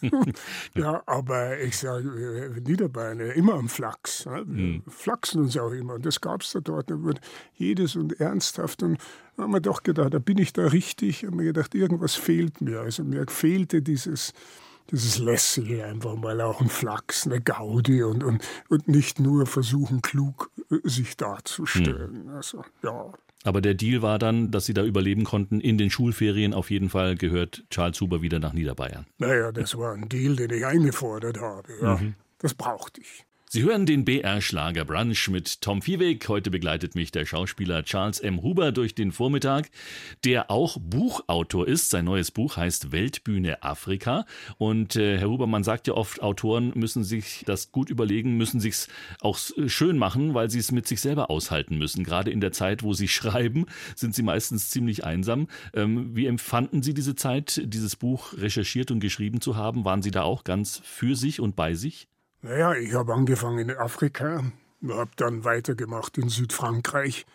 [0.74, 4.26] ja, aber ich sage, Niederbayern, immer am Flachs.
[4.26, 4.82] Wir mhm.
[4.86, 5.94] flachsen uns auch immer.
[5.94, 6.90] Und das gab es da dort.
[6.90, 7.20] Da wird
[7.54, 8.82] jedes und ernsthaft.
[8.82, 8.98] Und
[9.36, 11.22] da haben wir doch gedacht, da bin ich da richtig.
[11.22, 12.80] Ich habe mir gedacht, irgendwas fehlt mir.
[12.80, 14.32] Also mir fehlte dieses
[14.90, 20.02] dieses Lässige einfach mal auch ein Flachs, eine Gaudi und, und, und nicht nur versuchen,
[20.02, 22.24] klug äh, sich darzustellen.
[22.24, 22.28] Hm.
[22.34, 23.12] Also, ja.
[23.44, 25.60] Aber der Deal war dann, dass sie da überleben konnten.
[25.60, 29.06] In den Schulferien auf jeden Fall gehört Charles Huber wieder nach Niederbayern.
[29.18, 31.72] Naja, das war ein Deal, den ich eingefordert habe.
[31.80, 32.14] Ja, mhm.
[32.38, 33.24] Das brauchte ich.
[33.48, 36.28] Sie hören den BR-Schlager Brunch mit Tom Viehweg.
[36.28, 38.42] Heute begleitet mich der Schauspieler Charles M.
[38.42, 39.70] Huber durch den Vormittag,
[40.24, 41.90] der auch Buchautor ist.
[41.90, 44.26] Sein neues Buch heißt Weltbühne Afrika.
[44.58, 48.58] Und äh, Herr Huber, man sagt ja oft, Autoren müssen sich das gut überlegen, müssen
[48.58, 48.88] sich's
[49.20, 52.02] auch schön machen, weil sie es mit sich selber aushalten müssen.
[52.02, 55.46] Gerade in der Zeit, wo sie schreiben, sind sie meistens ziemlich einsam.
[55.72, 59.84] Ähm, wie empfanden Sie diese Zeit, dieses Buch recherchiert und geschrieben zu haben?
[59.84, 62.08] Waren Sie da auch ganz für sich und bei sich?
[62.46, 64.44] Naja, ich habe angefangen in Afrika,
[64.88, 67.26] habe dann weitergemacht in Südfrankreich.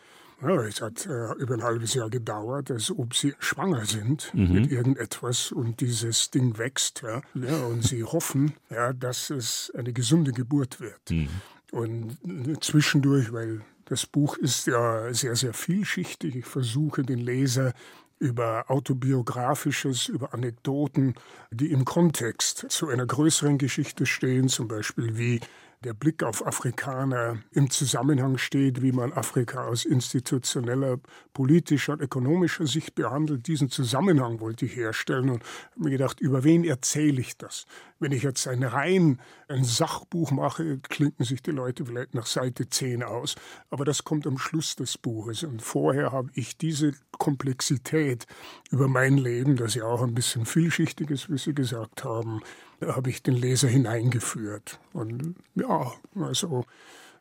[0.42, 4.54] Ja, es hat äh, über ein halbes Jahr gedauert, als ob sie schwanger sind mhm.
[4.54, 7.02] mit irgendetwas und dieses Ding wächst.
[7.02, 11.12] Ja, ja und sie hoffen, ja, dass es eine gesunde Geburt wird.
[11.12, 11.28] Mhm.
[11.72, 12.18] Und
[12.64, 16.38] zwischendurch, weil das Buch ist ja sehr, sehr vielschichtig.
[16.38, 17.74] Ich versuche den Leser
[18.22, 21.16] über autobiografisches, über Anekdoten,
[21.50, 25.40] die im Kontext zu einer größeren Geschichte stehen, zum Beispiel wie
[25.84, 31.00] der Blick auf Afrikaner im Zusammenhang steht, wie man Afrika aus institutioneller,
[31.34, 33.48] politischer und ökonomischer Sicht behandelt.
[33.48, 37.66] Diesen Zusammenhang wollte ich herstellen und habe mir gedacht, über wen erzähle ich das?
[38.02, 42.68] Wenn ich jetzt ein rein ein Sachbuch mache, klinken sich die Leute vielleicht nach Seite
[42.68, 43.36] 10 aus.
[43.70, 45.44] Aber das kommt am Schluss des Buches.
[45.44, 48.26] Und vorher habe ich diese Komplexität
[48.72, 52.42] über mein Leben, das ja auch ein bisschen vielschichtig ist, wie Sie gesagt haben,
[52.84, 54.80] habe ich den Leser hineingeführt.
[54.94, 56.66] Und ja, also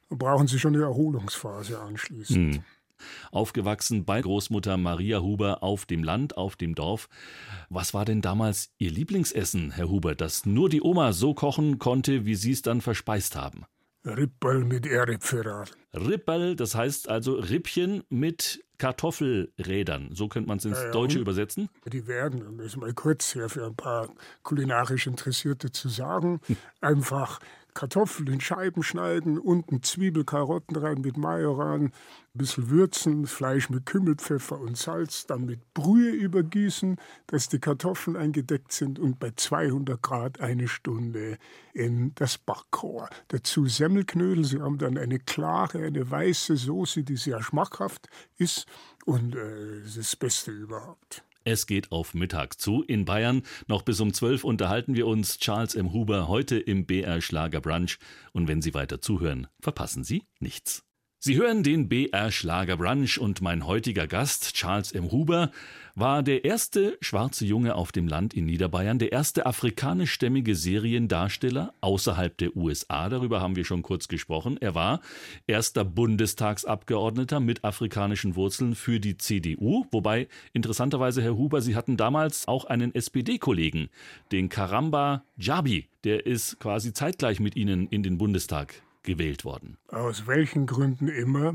[0.08, 2.56] brauchen Sie schon eine Erholungsphase anschließend.
[2.56, 2.64] Hm.
[3.30, 7.08] Aufgewachsen bei Großmutter Maria Huber auf dem Land, auf dem Dorf.
[7.68, 12.24] Was war denn damals Ihr Lieblingsessen, Herr Huber, das nur die Oma so kochen konnte,
[12.24, 13.64] wie Sie es dann verspeist haben?
[14.04, 15.66] Rippel mit Erdäpfeln.
[15.92, 20.14] Rippel, das heißt also Rippchen mit Kartoffelrädern.
[20.14, 21.68] So könnte man es ins ja, Deutsche übersetzen.
[21.86, 24.08] Die werden, um es mal kurz hier für ein paar
[24.42, 26.40] kulinarisch Interessierte zu sagen,
[26.80, 27.40] einfach
[27.74, 31.92] Kartoffeln in Scheiben schneiden, unten Zwiebel, Karotten rein mit Majoran, ein
[32.34, 38.72] bisschen würzen, Fleisch mit Kümmelpfeffer und Salz, dann mit Brühe übergießen, dass die Kartoffeln eingedeckt
[38.72, 41.38] sind und bei 200 Grad eine Stunde
[41.72, 43.08] in das Backrohr.
[43.28, 48.66] Dazu Semmelknödel, sie haben dann eine klare, eine weiße Soße, die sehr schmackhaft ist
[49.04, 51.24] und äh, das Beste überhaupt.
[51.44, 53.42] Es geht auf Mittag zu in Bayern.
[53.66, 55.92] Noch bis um 12 unterhalten wir uns Charles M.
[55.92, 57.98] Huber heute im BR Schlager Brunch.
[58.32, 60.89] Und wenn Sie weiter zuhören, verpassen Sie nichts.
[61.22, 65.12] Sie hören den BR Schlager Brunch und mein heutiger Gast, Charles M.
[65.12, 65.50] Huber,
[65.94, 72.38] war der erste schwarze Junge auf dem Land in Niederbayern, der erste afrikanischstämmige Seriendarsteller außerhalb
[72.38, 73.10] der USA.
[73.10, 74.56] Darüber haben wir schon kurz gesprochen.
[74.62, 75.02] Er war
[75.46, 79.84] erster Bundestagsabgeordneter mit afrikanischen Wurzeln für die CDU.
[79.90, 83.90] Wobei, interessanterweise, Herr Huber, Sie hatten damals auch einen SPD-Kollegen,
[84.32, 85.90] den Karamba Jabi.
[86.04, 89.78] Der ist quasi zeitgleich mit Ihnen in den Bundestag gewählt worden.
[89.88, 91.54] Aus welchen Gründen immer?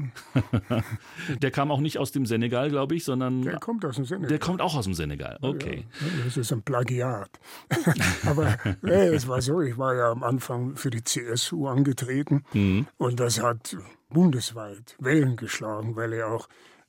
[1.41, 3.41] der kam auch nicht aus dem Senegal, glaube ich, sondern.
[3.43, 4.29] Der kommt aus dem Senegal.
[4.29, 5.85] Der kommt auch aus dem Senegal, okay.
[6.01, 7.29] Ja, das ist ein Plagiat.
[8.25, 12.87] Aber nee, es war so, ich war ja am Anfang für die CSU angetreten mhm.
[12.97, 13.77] und das hat
[14.09, 16.47] bundesweit Wellen geschlagen, weil er auch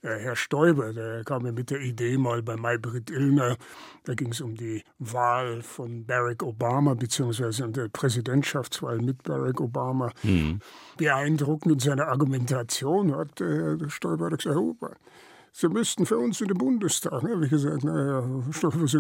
[0.09, 3.57] Herr Stoiber, der kam mir mit der Idee mal bei Maybrit Illner,
[4.05, 9.61] da ging es um die Wahl von Barack Obama, beziehungsweise um die Präsidentschaftswahl mit Barack
[9.61, 10.13] Obama.
[10.23, 10.61] Mhm.
[10.97, 14.97] Beeindruckend in seiner Argumentation hat äh, Herr Stoiber gesagt, Huber,
[15.59, 17.23] Sie müssten für uns in den Bundestag.
[17.23, 18.29] Da habe ich gesagt, naja,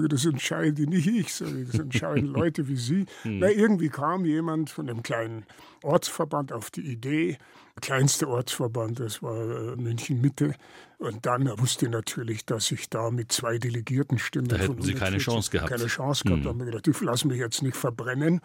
[0.08, 3.04] das entscheiden die nicht ich, das entscheiden Leute wie Sie.
[3.24, 3.40] Hm.
[3.40, 5.44] Na, irgendwie kam jemand von einem kleinen
[5.82, 7.36] Ortsverband auf die Idee,
[7.74, 10.54] der kleinste Ortsverband, das war äh, München Mitte.
[10.96, 14.48] Und dann wusste ich natürlich, dass ich da mit zwei Delegiertenstimmen.
[14.48, 15.68] Da hätten Sie keine Chance gehabt.
[15.68, 16.38] Keine Chance gehabt.
[16.38, 16.44] Hm.
[16.44, 18.40] Da habe ich gedacht, ich lasse mich jetzt nicht verbrennen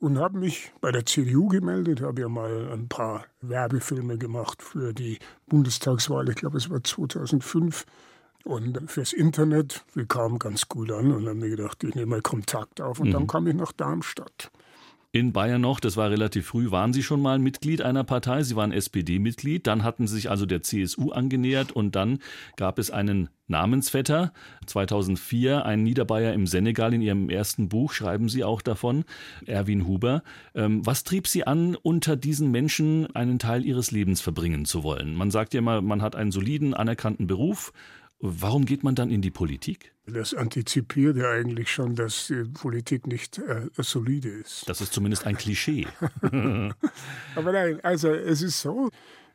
[0.00, 4.92] und habe mich bei der CDU gemeldet, habe ja mal ein paar Werbefilme gemacht für
[4.92, 7.84] die Bundestagswahl, ich glaube es war 2005
[8.44, 12.22] und fürs Internet, wir kamen ganz gut an und haben mir gedacht, ich nehme mal
[12.22, 13.12] Kontakt auf und mhm.
[13.12, 14.50] dann kam ich nach Darmstadt.
[15.12, 18.44] In Bayern noch, das war relativ früh, waren Sie schon mal Mitglied einer Partei.
[18.44, 19.66] Sie waren SPD-Mitglied.
[19.66, 22.20] Dann hatten Sie sich also der CSU angenähert und dann
[22.54, 24.32] gab es einen Namensvetter.
[24.66, 26.94] 2004 ein Niederbayer im Senegal.
[26.94, 29.04] In Ihrem ersten Buch schreiben Sie auch davon,
[29.46, 30.22] Erwin Huber.
[30.54, 35.16] Ähm, was trieb Sie an, unter diesen Menschen einen Teil Ihres Lebens verbringen zu wollen?
[35.16, 37.72] Man sagt ja immer, man hat einen soliden, anerkannten Beruf.
[38.20, 39.92] Warum geht man dann in die Politik?
[40.06, 44.68] Das antizipiert ja eigentlich schon, dass die Politik nicht äh, solide ist.
[44.68, 45.86] Das ist zumindest ein Klischee.
[47.34, 48.90] Aber nein, also es ist so,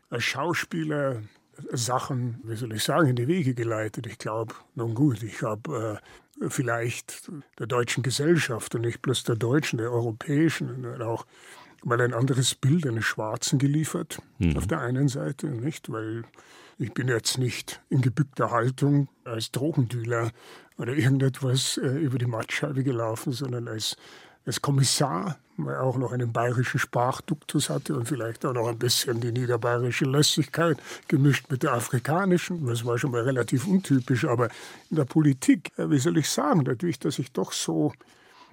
[0.09, 1.21] als Schauspieler
[1.71, 4.07] Sachen, wie soll ich sagen, in die Wege geleitet.
[4.07, 5.99] Ich glaube, nun gut, ich habe
[6.41, 11.25] äh, vielleicht der deutschen Gesellschaft und nicht bloß der deutschen, der europäischen und auch
[11.85, 14.21] mal ein anderes Bild eines Schwarzen geliefert.
[14.39, 14.57] Mhm.
[14.57, 15.91] Auf der einen Seite, nicht?
[15.91, 16.23] Weil
[16.77, 20.31] ich bin jetzt nicht in gebückter Haltung als Drogendealer
[20.77, 23.95] oder irgendetwas äh, über die Mattscheibe gelaufen, sondern als
[24.45, 28.77] als Kommissar, weil er auch noch einen bayerischen Sprachduktus hatte und vielleicht auch noch ein
[28.77, 32.65] bisschen die niederbayerische Lässigkeit gemischt mit der afrikanischen.
[32.67, 34.49] Das war schon mal relativ untypisch, aber
[34.91, 37.93] in der Politik, äh, wie soll ich sagen, dadurch, dass ich doch so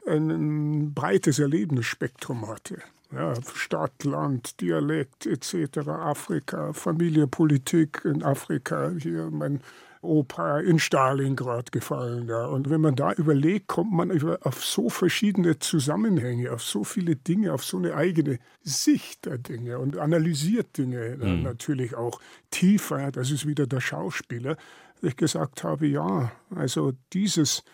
[0.07, 2.79] ein breites Erlebnisspektrum hatte.
[3.14, 9.61] Ja, Stadt, Land, Dialekt etc., Afrika, Familie, Politik in Afrika, hier mein
[10.03, 12.29] Opa in Stalingrad gefallen.
[12.29, 12.46] Ja.
[12.46, 14.11] Und wenn man da überlegt, kommt man
[14.42, 19.79] auf so verschiedene Zusammenhänge, auf so viele Dinge, auf so eine eigene Sicht der Dinge
[19.79, 21.44] und analysiert Dinge mhm.
[21.44, 22.20] natürlich auch
[22.51, 23.12] tiefer.
[23.12, 24.57] Das ist wieder der Schauspieler,
[25.03, 27.64] ich gesagt habe, ja, also dieses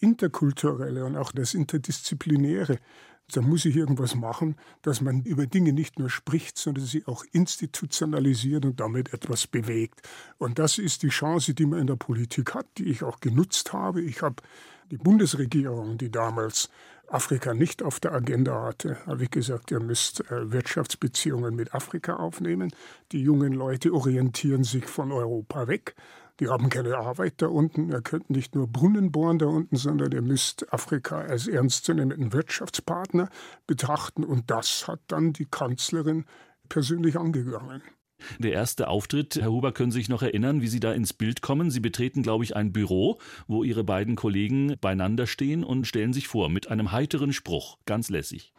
[0.00, 2.78] Interkulturelle und auch das Interdisziplinäre,
[3.32, 7.24] da muss ich irgendwas machen, dass man über Dinge nicht nur spricht, sondern sie auch
[7.32, 10.02] institutionalisiert und damit etwas bewegt.
[10.38, 13.72] Und das ist die Chance, die man in der Politik hat, die ich auch genutzt
[13.72, 14.02] habe.
[14.02, 14.36] Ich habe
[14.90, 16.68] die Bundesregierung, die damals
[17.08, 22.16] Afrika nicht auf der Agenda hatte, habe ich gesagt, ihr müsst äh, Wirtschaftsbeziehungen mit Afrika
[22.16, 22.72] aufnehmen.
[23.12, 25.94] Die jungen Leute orientieren sich von Europa weg.
[26.40, 27.90] Die haben keine Arbeit da unten.
[27.90, 33.28] Ihr könnt nicht nur Brunnen bohren da unten, sondern ihr müsst Afrika als ernstzunehmenden Wirtschaftspartner
[33.66, 34.24] betrachten.
[34.24, 36.24] Und das hat dann die Kanzlerin
[36.68, 37.82] persönlich angegangen.
[38.38, 41.42] Der erste Auftritt, Herr Huber, können Sie sich noch erinnern, wie Sie da ins Bild
[41.42, 41.70] kommen?
[41.70, 46.26] Sie betreten, glaube ich, ein Büro, wo Ihre beiden Kollegen beieinander stehen und stellen sich
[46.26, 48.52] vor mit einem heiteren Spruch, ganz lässig.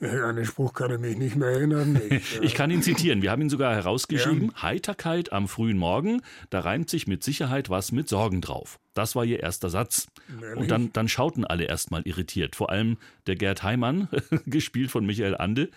[0.00, 2.00] An den Spruch kann ich mich nicht mehr erinnern.
[2.10, 3.22] Ich, ich kann ihn zitieren.
[3.22, 4.52] Wir haben ihn sogar herausgeschrieben.
[4.54, 4.62] Ja.
[4.62, 8.78] Heiterkeit am frühen Morgen, da reimt sich mit Sicherheit was mit Sorgen drauf.
[8.94, 10.08] Das war ihr erster Satz.
[10.40, 10.56] Ehrlich?
[10.56, 12.56] Und dann, dann schauten alle erstmal irritiert.
[12.56, 14.08] Vor allem der Gerd Heimann,
[14.46, 15.70] gespielt von Michael Ande,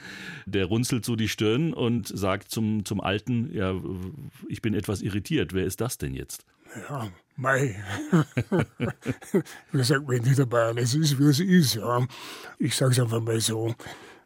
[0.46, 3.76] der runzelt so die Stirn und sagt zum, zum Alten, ja,
[4.48, 5.54] ich bin etwas irritiert.
[5.54, 6.46] Wer ist das denn jetzt?
[6.90, 7.76] Ja, Mei.
[9.72, 11.76] wie sagt man in Niederbayern, es ist, wie es ist.
[11.76, 12.06] Ja.
[12.60, 13.76] Ich sage es einfach mal so.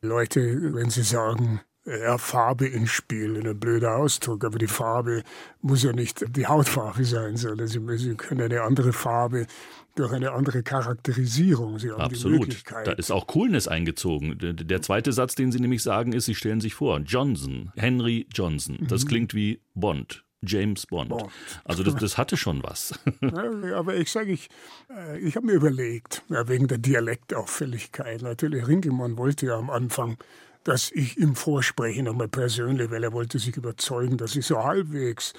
[0.02, 5.24] Leute, wenn sie sagen, ja, Farbe ins Spiel, ein blöder Ausdruck, aber die Farbe
[5.62, 9.48] muss ja nicht die Hautfarbe sein, sondern sie, sie können eine andere Farbe
[9.96, 11.80] durch eine andere Charakterisierung.
[11.80, 12.36] Sie haben Absolut.
[12.36, 12.88] Die Möglichkeit.
[12.88, 14.38] Da ist auch Coolness eingezogen.
[14.38, 18.78] Der zweite Satz, den Sie nämlich sagen, ist, Sie stellen sich vor, Johnson, Henry Johnson.
[18.88, 19.08] Das mhm.
[19.08, 20.27] klingt wie Bond.
[20.42, 21.10] James Bond.
[21.10, 21.32] Bond.
[21.64, 22.98] Also das, das, hatte schon was.
[23.22, 24.50] Ja, aber ich sage, ich,
[24.90, 28.22] äh, ich habe mir überlegt, ja, wegen der Dialektauffälligkeit.
[28.22, 30.18] Natürlich, Ringelmann wollte ja am Anfang,
[30.64, 35.34] dass ich ihm vorspreche, nochmal persönlich, weil er wollte sich überzeugen, dass ich so halbwegs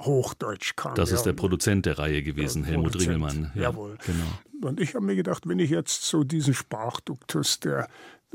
[0.00, 0.94] Hochdeutsch kann.
[0.94, 1.16] Das ja.
[1.16, 2.98] ist der Produzent der Reihe gewesen, der Helmut.
[2.98, 3.52] Ringelmann.
[3.54, 3.96] Ja, Jawohl.
[4.06, 4.68] Genau.
[4.68, 7.88] Und ich habe mir gedacht, wenn ich jetzt so diesen Sprachduktus der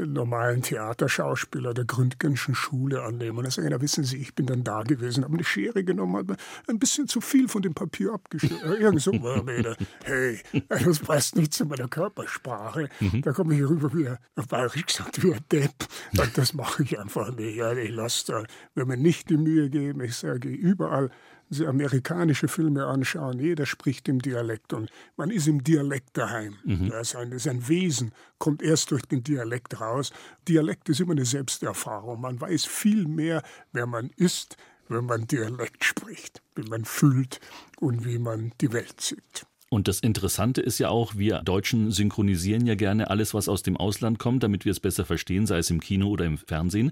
[0.06, 3.38] normalen Theaterschauspieler der Gründgenschen Schule annehmen.
[3.38, 6.18] Und dann sagen, ja, wissen Sie, ich bin dann da gewesen, habe eine Schere genommen,
[6.18, 8.74] habe ein bisschen zu viel von dem Papier abgeschnitten.
[8.74, 9.76] Irgend so Rede.
[10.04, 12.90] Hey, das passt nicht zu meiner Körpersprache.
[13.00, 13.22] Mhm.
[13.22, 15.88] Da komme ich rüber wie, auf Bayerisch gesagt, wie ein Depp.
[16.18, 17.58] Und das mache ich einfach nicht.
[17.58, 18.44] Ich lasse da,
[18.76, 21.10] wenn mir nicht die Mühe geben, ich sage überall,
[21.50, 26.58] Sie amerikanische Filme anschauen, jeder spricht im Dialekt und man ist im Dialekt daheim.
[26.64, 26.90] Mhm.
[26.90, 30.12] Das, ist ein, das ist ein Wesen, kommt erst durch den Dialekt raus.
[30.48, 32.22] Dialekt ist immer eine Selbsterfahrung.
[32.22, 34.58] Man weiß viel mehr, wer man ist,
[34.90, 37.40] wenn man Dialekt spricht, wie man fühlt
[37.80, 39.46] und wie man die Welt sieht.
[39.70, 43.78] Und das Interessante ist ja auch, wir Deutschen synchronisieren ja gerne alles, was aus dem
[43.78, 46.92] Ausland kommt, damit wir es besser verstehen, sei es im Kino oder im Fernsehen.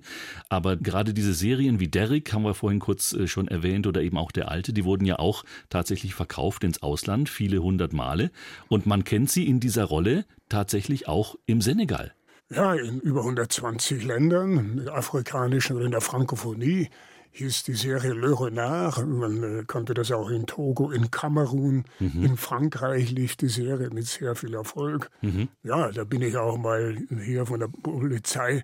[0.50, 4.18] Aber gerade diese Serien wie Derrick, haben wir vorhin kurz äh, schon erwähnt, oder eben
[4.18, 8.32] auch der alte, die wurden ja auch tatsächlich verkauft ins Ausland, viele hundert Male.
[8.68, 12.14] Und man kennt sie in dieser Rolle tatsächlich auch im Senegal.
[12.50, 16.90] Ja, in über 120 Ländern, in afrikanischen oder in der Frankophonie
[17.38, 19.06] hieß die Serie Le Renard.
[19.06, 22.24] Man äh, kannte das auch in Togo, in Kamerun, mhm.
[22.24, 25.10] in Frankreich lief die Serie mit sehr viel Erfolg.
[25.22, 25.48] Mhm.
[25.64, 28.64] Ja, da bin ich auch mal hier von der Polizei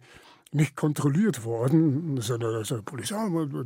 [0.53, 3.17] nicht kontrolliert worden, sondern also Polizei,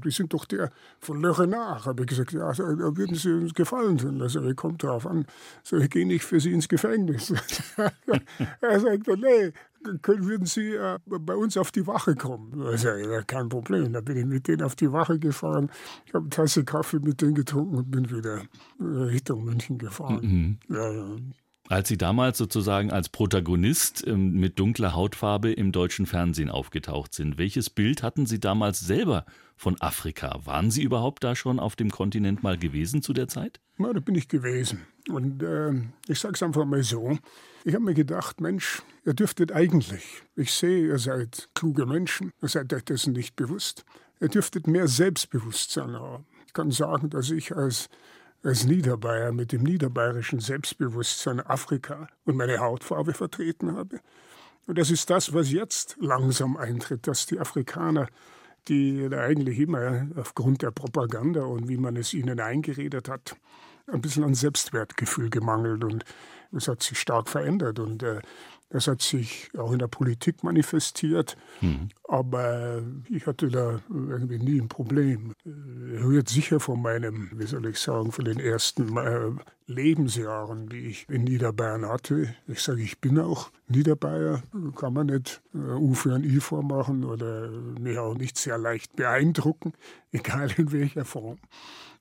[0.04, 1.86] die sind doch der von Le Renard.
[1.86, 4.22] Habe ich gesagt, ja, da würden Sie uns gefallen tun.
[4.22, 5.26] Also, ich komme drauf an.
[5.64, 7.34] So, ich gehe nicht für Sie ins Gefängnis.
[8.62, 9.54] er sagte, nee,
[10.02, 12.62] können, würden Sie äh, bei uns auf die Wache kommen?
[12.62, 13.94] Also, ja, kein Problem.
[13.94, 15.70] Da bin ich mit denen auf die Wache gefahren.
[16.06, 18.42] Ich habe eine Tasse Kaffee mit denen getrunken und bin wieder
[18.80, 20.20] Richtung München gefahren.
[20.22, 20.76] Mhm.
[20.76, 21.16] Ja, ja.
[21.70, 27.38] Als Sie damals sozusagen als Protagonist ähm, mit dunkler Hautfarbe im deutschen Fernsehen aufgetaucht sind,
[27.38, 29.26] welches Bild hatten Sie damals selber
[29.58, 30.40] von Afrika?
[30.46, 33.60] Waren Sie überhaupt da schon auf dem Kontinent mal gewesen zu der Zeit?
[33.80, 34.88] Ja, da bin ich gewesen.
[35.10, 35.74] Und äh,
[36.08, 37.18] ich sage es einfach mal so.
[37.66, 42.48] Ich habe mir gedacht, Mensch, ihr dürftet eigentlich, ich sehe, ihr seid kluge Menschen, ihr
[42.48, 43.84] seid euch dessen nicht bewusst,
[44.22, 46.26] ihr dürftet mehr Selbstbewusstsein haben.
[46.46, 47.90] Ich kann sagen, dass ich als
[48.48, 54.00] als Niederbayer mit dem niederbayerischen Selbstbewusstsein Afrika und meine Hautfarbe vertreten habe.
[54.66, 58.08] Und das ist das, was jetzt langsam eintritt, dass die Afrikaner,
[58.70, 63.36] die eigentlich immer aufgrund der Propaganda und wie man es ihnen eingeredet hat,
[63.88, 66.06] ein bisschen an Selbstwertgefühl gemangelt und
[66.56, 68.22] es hat sich stark verändert und äh,
[68.70, 71.90] das hat sich auch in der Politik manifestiert, mhm.
[72.04, 75.34] aber ich hatte da irgendwie nie ein Problem.
[75.46, 79.32] Rührt sicher von meinem, wie soll ich sagen, von den ersten äh,
[79.68, 82.36] Lebensjahren, die ich in Niederbayern hatte.
[82.48, 84.44] Ich sage, ich bin auch Niederbayer,
[84.76, 88.98] kann man nicht äh, U für ein I vormachen oder mich auch nicht sehr leicht
[88.98, 89.74] beeindrucken,
[90.12, 91.38] egal in welcher Form.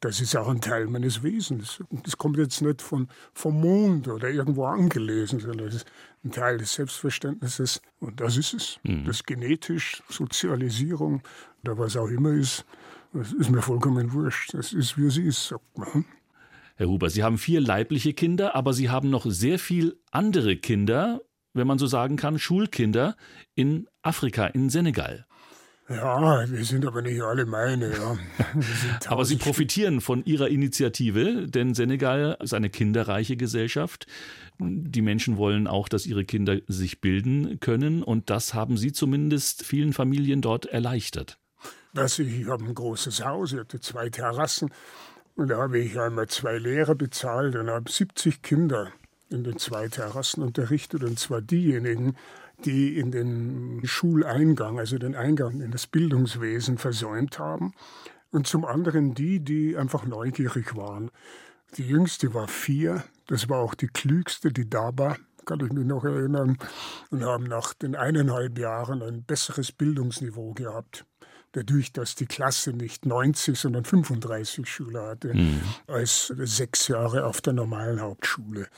[0.00, 1.82] Das ist auch ein Teil meines Wesens.
[1.90, 5.86] Das kommt jetzt nicht von, vom Mond oder irgendwo angelesen, sondern das ist
[6.24, 7.80] ein Teil des Selbstverständnisses.
[8.00, 8.78] Und das ist es.
[8.82, 9.04] Mhm.
[9.04, 11.22] Das genetisch, Sozialisierung
[11.62, 12.64] oder was auch immer ist,
[13.12, 14.54] das ist mir vollkommen wurscht.
[14.54, 16.04] Das ist, wie es ist, sagt man.
[16.76, 21.22] Herr Huber, Sie haben vier leibliche Kinder, aber Sie haben noch sehr viel andere Kinder,
[21.54, 23.16] wenn man so sagen kann, Schulkinder
[23.54, 25.25] in Afrika, in Senegal.
[25.88, 27.92] Ja, wir sind aber nicht alle meine.
[27.92, 28.16] Ja.
[29.06, 34.06] aber Sie profitieren von Ihrer Initiative, denn Senegal ist eine kinderreiche Gesellschaft.
[34.58, 39.64] Die Menschen wollen auch, dass ihre Kinder sich bilden können und das haben Sie zumindest
[39.64, 41.38] vielen Familien dort erleichtert.
[41.94, 44.70] Das, ich habe ein großes Haus, ich hatte zwei Terrassen
[45.36, 48.90] und da habe ich einmal zwei Lehrer bezahlt und habe 70 Kinder
[49.30, 52.16] in den zwei Terrassen unterrichtet und zwar diejenigen,
[52.64, 57.72] die in den Schuleingang, also den Eingang in das Bildungswesen versäumt haben.
[58.30, 61.10] Und zum anderen die, die einfach neugierig waren.
[61.76, 65.86] Die jüngste war vier, das war auch die klügste, die da war, kann ich mich
[65.86, 66.58] noch erinnern,
[67.10, 71.06] und haben nach den eineinhalb Jahren ein besseres Bildungsniveau gehabt.
[71.52, 75.62] Dadurch, dass die Klasse nicht 90, sondern 35 Schüler hatte, mhm.
[75.86, 78.68] als sechs Jahre auf der normalen Hauptschule.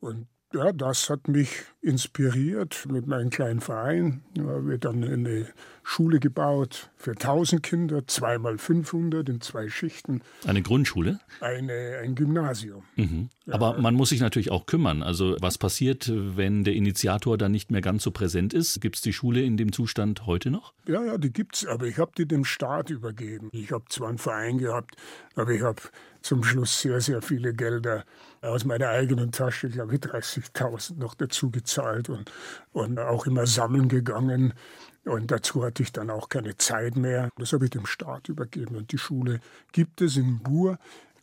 [0.00, 4.22] Und ja, das hat mich inspiriert mit meinem kleinen Verein.
[4.38, 5.46] Haben wir dann eine
[5.90, 10.20] Schule gebaut für 1000 Kinder, zweimal 500 in zwei Schichten.
[10.46, 11.18] Eine Grundschule?
[11.40, 12.82] Eine, ein Gymnasium.
[12.96, 13.30] Mhm.
[13.46, 13.80] Aber ja.
[13.80, 15.02] man muss sich natürlich auch kümmern.
[15.02, 18.82] Also was passiert, wenn der Initiator dann nicht mehr ganz so präsent ist?
[18.82, 20.74] Gibt es die Schule in dem Zustand heute noch?
[20.86, 23.48] Ja, ja, die gibt es, aber ich habe die dem Staat übergeben.
[23.52, 24.94] Ich habe zwar einen Verein gehabt,
[25.36, 25.80] aber ich habe
[26.20, 28.04] zum Schluss sehr, sehr viele Gelder
[28.42, 32.30] aus meiner eigenen Tasche, glaube ich, 30.000 noch dazu gezahlt und,
[32.72, 34.52] und auch immer sammeln gegangen.
[35.08, 37.30] Und dazu hatte ich dann auch keine Zeit mehr.
[37.36, 38.76] Das habe ich dem Staat übergeben.
[38.76, 39.40] Und die Schule
[39.72, 40.78] gibt es in Bur.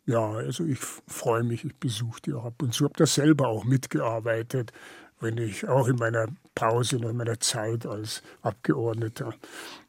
[0.06, 2.84] Ja, also ich freue mich, ich besuche die auch ab und zu.
[2.84, 4.72] Habe da selber auch mitgearbeitet,
[5.20, 9.34] wenn ich auch in meiner Pause, in meiner Zeit als Abgeordneter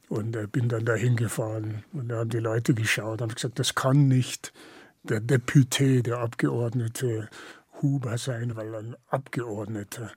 [0.09, 3.75] und äh, bin dann da hingefahren und da haben die Leute geschaut und gesagt, das
[3.75, 4.53] kann nicht
[5.03, 7.29] der Deputé, der Abgeordnete
[7.81, 10.11] Huber sein, weil ein Abgeordneter,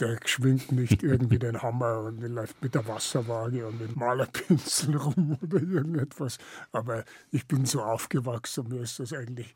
[0.00, 5.38] der schwingt nicht irgendwie den Hammer und läuft mit der Wasserwaage und mit Malerpinsel rum
[5.42, 6.38] oder irgendetwas.
[6.72, 9.54] Aber ich bin so aufgewachsen, mir ist das eigentlich,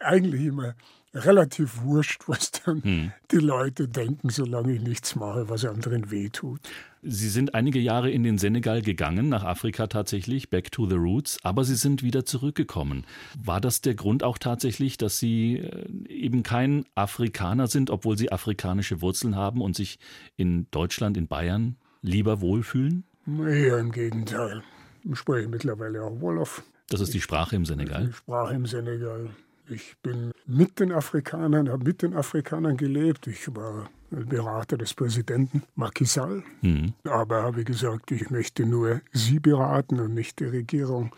[0.00, 0.74] eigentlich immer
[1.14, 3.12] relativ wurscht, was dann hm.
[3.30, 6.60] die Leute denken, solange ich nichts mache, was anderen wehtut.
[7.02, 11.38] Sie sind einige Jahre in den Senegal gegangen, nach Afrika tatsächlich, back to the roots,
[11.42, 13.06] aber Sie sind wieder zurückgekommen.
[13.42, 18.32] War das der Grund auch tatsächlich, dass Sie äh, eben kein Afrikaner sind, obwohl Sie
[18.32, 19.98] afrikanische Wurzeln haben und sich
[20.36, 23.04] in Deutschland, in Bayern lieber wohlfühlen?
[23.26, 24.62] Eher im Gegenteil.
[25.04, 26.62] Ich spreche mittlerweile auch Wolof.
[26.88, 28.06] Das ist die Sprache im Senegal?
[28.06, 29.30] Die Sprache im Senegal.
[29.70, 33.26] Ich bin mit den Afrikanern, habe mit den Afrikanern gelebt.
[33.26, 36.42] Ich war Berater des Präsidenten Macky Sall.
[36.62, 36.94] Mhm.
[37.04, 41.14] Aber habe gesagt, ich möchte nur Sie beraten und nicht die Regierung.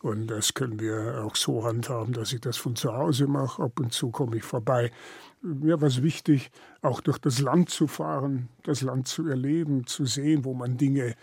[0.00, 3.62] Und das können wir auch so handhaben, dass ich das von zu Hause mache.
[3.62, 4.90] Ab und zu komme ich vorbei.
[5.42, 6.50] Mir war es wichtig,
[6.82, 11.14] auch durch das Land zu fahren, das Land zu erleben, zu sehen, wo man Dinge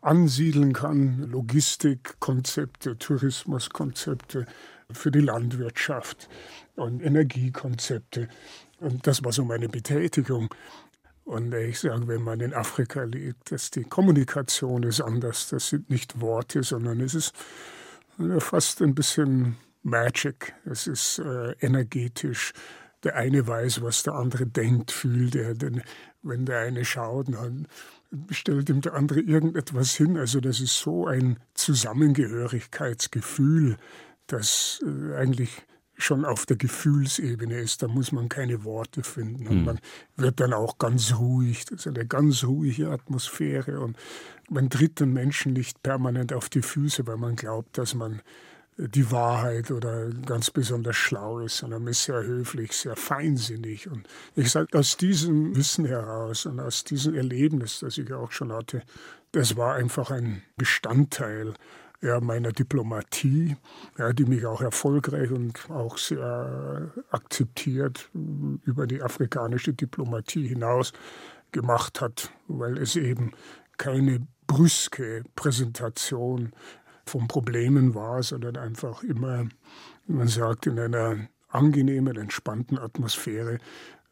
[0.00, 4.46] ansiedeln kann, Logistikkonzepte, Tourismuskonzepte
[4.90, 6.28] für die Landwirtschaft
[6.76, 8.28] und Energiekonzepte.
[8.80, 10.48] Und das war so meine Betätigung.
[11.24, 15.48] Und ich sage, wenn man in Afrika lebt, dass die Kommunikation ist anders.
[15.50, 17.34] Das sind nicht Worte, sondern es ist
[18.38, 20.54] fast ein bisschen Magic.
[20.64, 22.52] Es ist äh, energetisch.
[23.04, 25.34] Der eine weiß, was der andere denkt, fühlt.
[25.36, 25.82] Er, denn
[26.22, 27.68] wenn der eine schaut, dann
[28.30, 30.16] stellt ihm der andere irgendetwas hin.
[30.16, 33.76] Also das ist so ein Zusammengehörigkeitsgefühl,
[34.26, 35.66] das äh, eigentlich
[35.98, 37.82] schon auf der Gefühlsebene ist.
[37.82, 39.48] Da muss man keine Worte finden.
[39.48, 39.64] Und hm.
[39.64, 39.78] man
[40.16, 41.64] wird dann auch ganz ruhig.
[41.64, 43.80] Das ist eine ganz ruhige Atmosphäre.
[43.80, 43.96] Und
[44.48, 48.22] man tritt den Menschen nicht permanent auf die Füße, weil man glaubt, dass man
[48.78, 53.90] die Wahrheit oder ganz besonders schlau ist, sondern man ist sehr höflich, sehr feinsinnig.
[53.90, 54.06] Und
[54.36, 58.82] ich sage, aus diesem Wissen heraus und aus diesem Erlebnis, das ich auch schon hatte,
[59.32, 61.54] das war einfach ein Bestandteil
[62.00, 63.56] ja, meiner Diplomatie,
[63.98, 70.92] ja, die mich auch erfolgreich und auch sehr akzeptiert über die afrikanische Diplomatie hinaus
[71.50, 73.32] gemacht hat, weil es eben
[73.76, 76.52] keine brüske Präsentation
[77.08, 79.46] von Problemen war, sondern einfach immer,
[80.06, 81.16] wie man sagt, in einer
[81.48, 83.58] angenehmen, entspannten Atmosphäre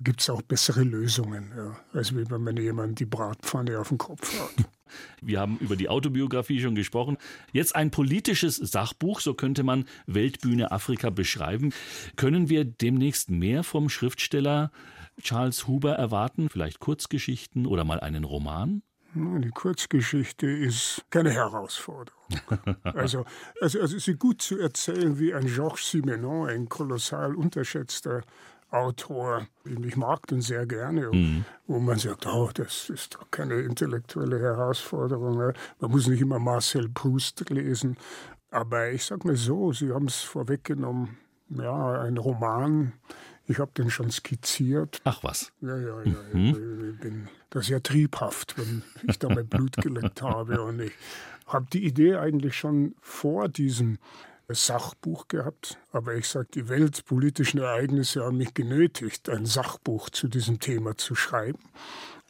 [0.01, 4.38] gibt es auch bessere Lösungen, ja, als wenn man jemand die Bratpfanne auf den Kopf
[4.40, 4.66] hat.
[5.22, 7.16] Wir haben über die Autobiografie schon gesprochen.
[7.53, 11.72] Jetzt ein politisches Sachbuch, so könnte man Weltbühne Afrika beschreiben.
[12.14, 14.70] Können wir demnächst mehr vom Schriftsteller
[15.20, 16.49] Charles Huber erwarten?
[16.49, 18.82] Vielleicht Kurzgeschichten oder mal einen Roman?
[19.17, 22.12] Die Kurzgeschichte ist keine Herausforderung.
[22.83, 23.25] Also,
[23.61, 28.23] also, also sie gut zu erzählen wie ein Georges Simenon, ein kolossal unterschätzter
[28.71, 29.47] Autor.
[29.64, 31.45] Ich mag den sehr gerne, mhm.
[31.67, 35.53] wo man sagt, oh, das ist doch keine intellektuelle Herausforderung.
[35.79, 37.97] Man muss nicht immer Marcel Proust lesen.
[38.51, 41.17] Aber ich sage mal so, Sie haben es vorweggenommen,
[41.49, 42.93] ja, ein Roman.
[43.49, 45.01] Ich habe den schon skizziert.
[45.05, 45.53] Ach was.
[45.61, 46.14] Ja, ja, ja.
[46.32, 46.92] Mhm.
[46.94, 50.62] Ich bin da sehr triebhaft, wenn ich da mein Blut geleckt habe.
[50.64, 50.92] Und ich
[51.47, 53.99] habe die Idee eigentlich schon vor diesem
[54.49, 60.61] Sachbuch gehabt, aber ich sage, die weltpolitischen Ereignisse haben mich genötigt, ein Sachbuch zu diesem
[60.61, 61.59] Thema zu schreiben.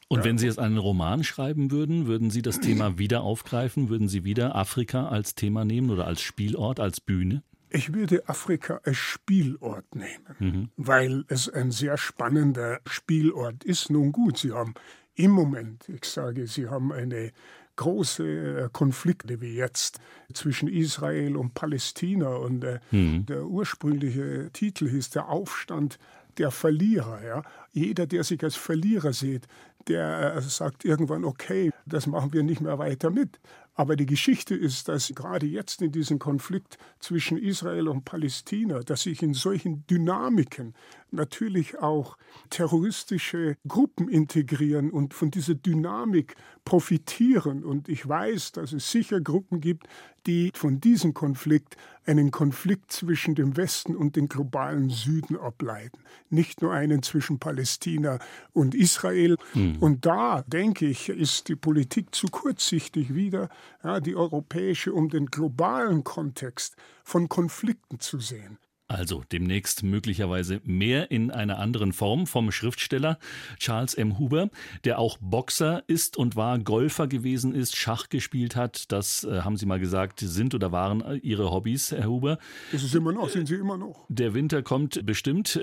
[0.09, 0.25] Und ja.
[0.25, 3.89] wenn Sie jetzt einen Roman schreiben würden, würden Sie das Thema wieder aufgreifen?
[3.89, 7.43] Würden Sie wieder Afrika als Thema nehmen oder als Spielort, als Bühne?
[7.71, 10.69] Ich würde Afrika als Spielort nehmen, mhm.
[10.77, 13.91] weil es ein sehr spannender Spielort ist.
[13.91, 14.75] Nun gut, Sie haben
[15.15, 17.33] im Moment, ich sage, Sie haben eine
[17.77, 20.01] große äh, Konflikte wie jetzt
[20.33, 22.35] zwischen Israel und Palästina.
[22.35, 23.27] Und äh, mhm.
[23.27, 25.99] der ursprüngliche Titel hieß Der Aufstand
[26.39, 27.25] der Verlierer.
[27.25, 27.43] Ja?
[27.73, 29.47] Jeder, der sich als Verlierer sieht,
[29.89, 33.39] der äh, sagt irgendwann, okay, das machen wir nicht mehr weiter mit.
[33.79, 39.03] Aber die Geschichte ist, dass gerade jetzt in diesem Konflikt zwischen Israel und Palästina, dass
[39.03, 40.75] sich in solchen Dynamiken
[41.11, 42.17] natürlich auch
[42.51, 46.35] terroristische Gruppen integrieren und von dieser Dynamik
[46.65, 47.65] profitieren.
[47.65, 49.89] Und ich weiß, dass es sicher Gruppen gibt,
[50.27, 55.99] die von diesem Konflikt einen Konflikt zwischen dem Westen und dem globalen Süden ableiten.
[56.31, 58.19] Nicht nur einen zwischen Palästina
[58.53, 59.37] und Israel.
[59.55, 59.77] Mhm.
[59.81, 63.49] Und da, denke ich, ist die Politik zu kurzsichtig wieder,
[63.83, 68.59] ja, die europäische, um den globalen Kontext von Konflikten zu sehen.
[68.89, 73.19] Also demnächst möglicherweise mehr in einer anderen Form vom Schriftsteller
[73.59, 74.19] Charles M.
[74.19, 74.49] Huber,
[74.85, 78.93] der auch Boxer ist und war, Golfer gewesen ist, Schach gespielt hat.
[78.93, 82.39] Das äh, haben Sie mal gesagt, sind oder waren äh, Ihre Hobbys, Herr Huber.
[82.71, 84.05] Das ist immer noch, sind Sie immer noch.
[84.09, 85.59] Der Winter kommt bestimmt.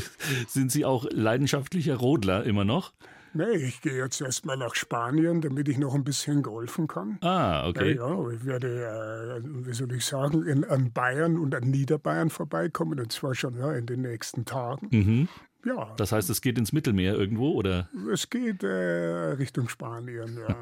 [0.48, 2.92] sind Sie auch leidenschaftlicher Rodler immer noch?
[3.34, 7.18] Nee, ich gehe jetzt erstmal nach Spanien, damit ich noch ein bisschen golfen kann.
[7.20, 7.96] Ah, okay.
[7.96, 12.30] Ja, ja ich werde, äh, wie soll ich sagen, in, an Bayern und an Niederbayern
[12.30, 14.88] vorbeikommen, und zwar schon ja, in den nächsten Tagen.
[14.90, 15.28] Mhm.
[15.64, 15.94] Ja.
[15.96, 17.88] Das heißt, es geht ins Mittelmeer irgendwo, oder?
[18.12, 20.56] Es geht äh, Richtung Spanien, ja.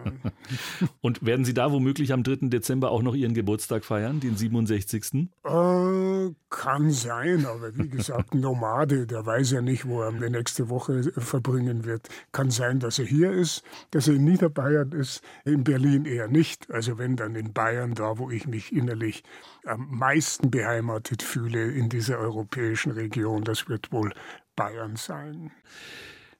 [1.01, 2.49] Und werden Sie da womöglich am 3.
[2.49, 5.29] Dezember auch noch Ihren Geburtstag feiern, den 67.?
[5.45, 10.69] Äh, kann sein, aber wie gesagt, Nomade, der weiß ja nicht, wo er die nächste
[10.69, 12.09] Woche verbringen wird.
[12.31, 16.71] Kann sein, dass er hier ist, dass er in Niederbayern ist, in Berlin eher nicht.
[16.71, 19.25] Also wenn dann in Bayern, da wo ich mich innerlich
[19.65, 24.13] am meisten beheimatet fühle in dieser europäischen Region, das wird wohl
[24.57, 25.51] Bayern sein.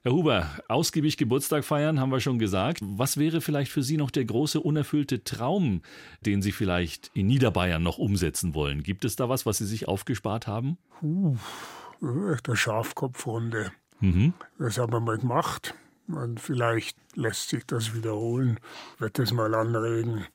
[0.01, 2.79] Herr Huber, ausgiebig Geburtstag feiern, haben wir schon gesagt.
[2.81, 5.81] Was wäre vielleicht für Sie noch der große unerfüllte Traum,
[6.25, 8.83] den Sie vielleicht in Niederbayern noch umsetzen wollen?
[8.83, 10.77] Gibt es da was, was Sie sich aufgespart haben?
[11.01, 11.37] Uh,
[12.01, 13.71] der Schafkopfrunde.
[14.01, 14.33] Mhm.
[14.59, 15.73] Das haben wir mal gemacht.
[16.09, 18.59] Und vielleicht lässt sich das wiederholen,
[18.99, 20.25] wird das mal anregen.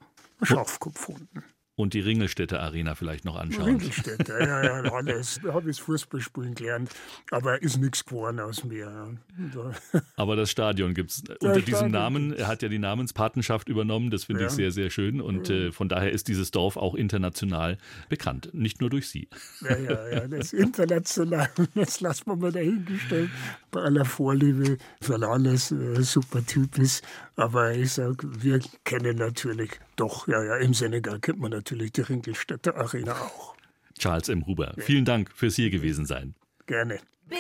[0.41, 1.45] Schafkopfrunden
[1.79, 3.77] und die Ringelstädter Arena vielleicht noch anschauen.
[3.77, 5.41] Ringelstädter, ja, ja, alles.
[5.45, 6.91] Da habe ich Fußballspielen gelernt,
[7.31, 9.17] aber ist nichts geworden aus mir.
[10.17, 12.33] Aber das Stadion gibt es unter Stadion diesem Namen.
[12.33, 14.49] Er hat ja die Namenspatenschaft übernommen, das finde ja.
[14.49, 18.81] ich sehr, sehr schön und äh, von daher ist dieses Dorf auch international bekannt, nicht
[18.81, 19.29] nur durch Sie.
[19.61, 23.31] Ja, ja, ja, das ist international, das lassen wir mal dahingestellt.
[23.71, 27.05] Bei aller Vorliebe für alles, äh, super Typ ist,
[27.39, 32.01] aber ich sage, wir kennen natürlich doch, ja, ja, im Senegal kennt man natürlich die
[32.01, 33.55] Ringelstädter Arena auch.
[33.99, 34.47] Charles M.
[34.47, 34.83] Huber, ja.
[34.83, 36.35] vielen Dank fürs hier gewesen sein.
[36.67, 36.99] Gerne.
[37.29, 37.39] BR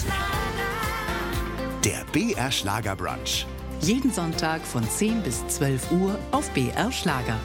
[0.00, 0.46] Schlager.
[1.84, 3.46] Der BR Schlager Brunch.
[3.80, 7.38] Jeden Sonntag von 10 bis 12 Uhr auf BR Schlager.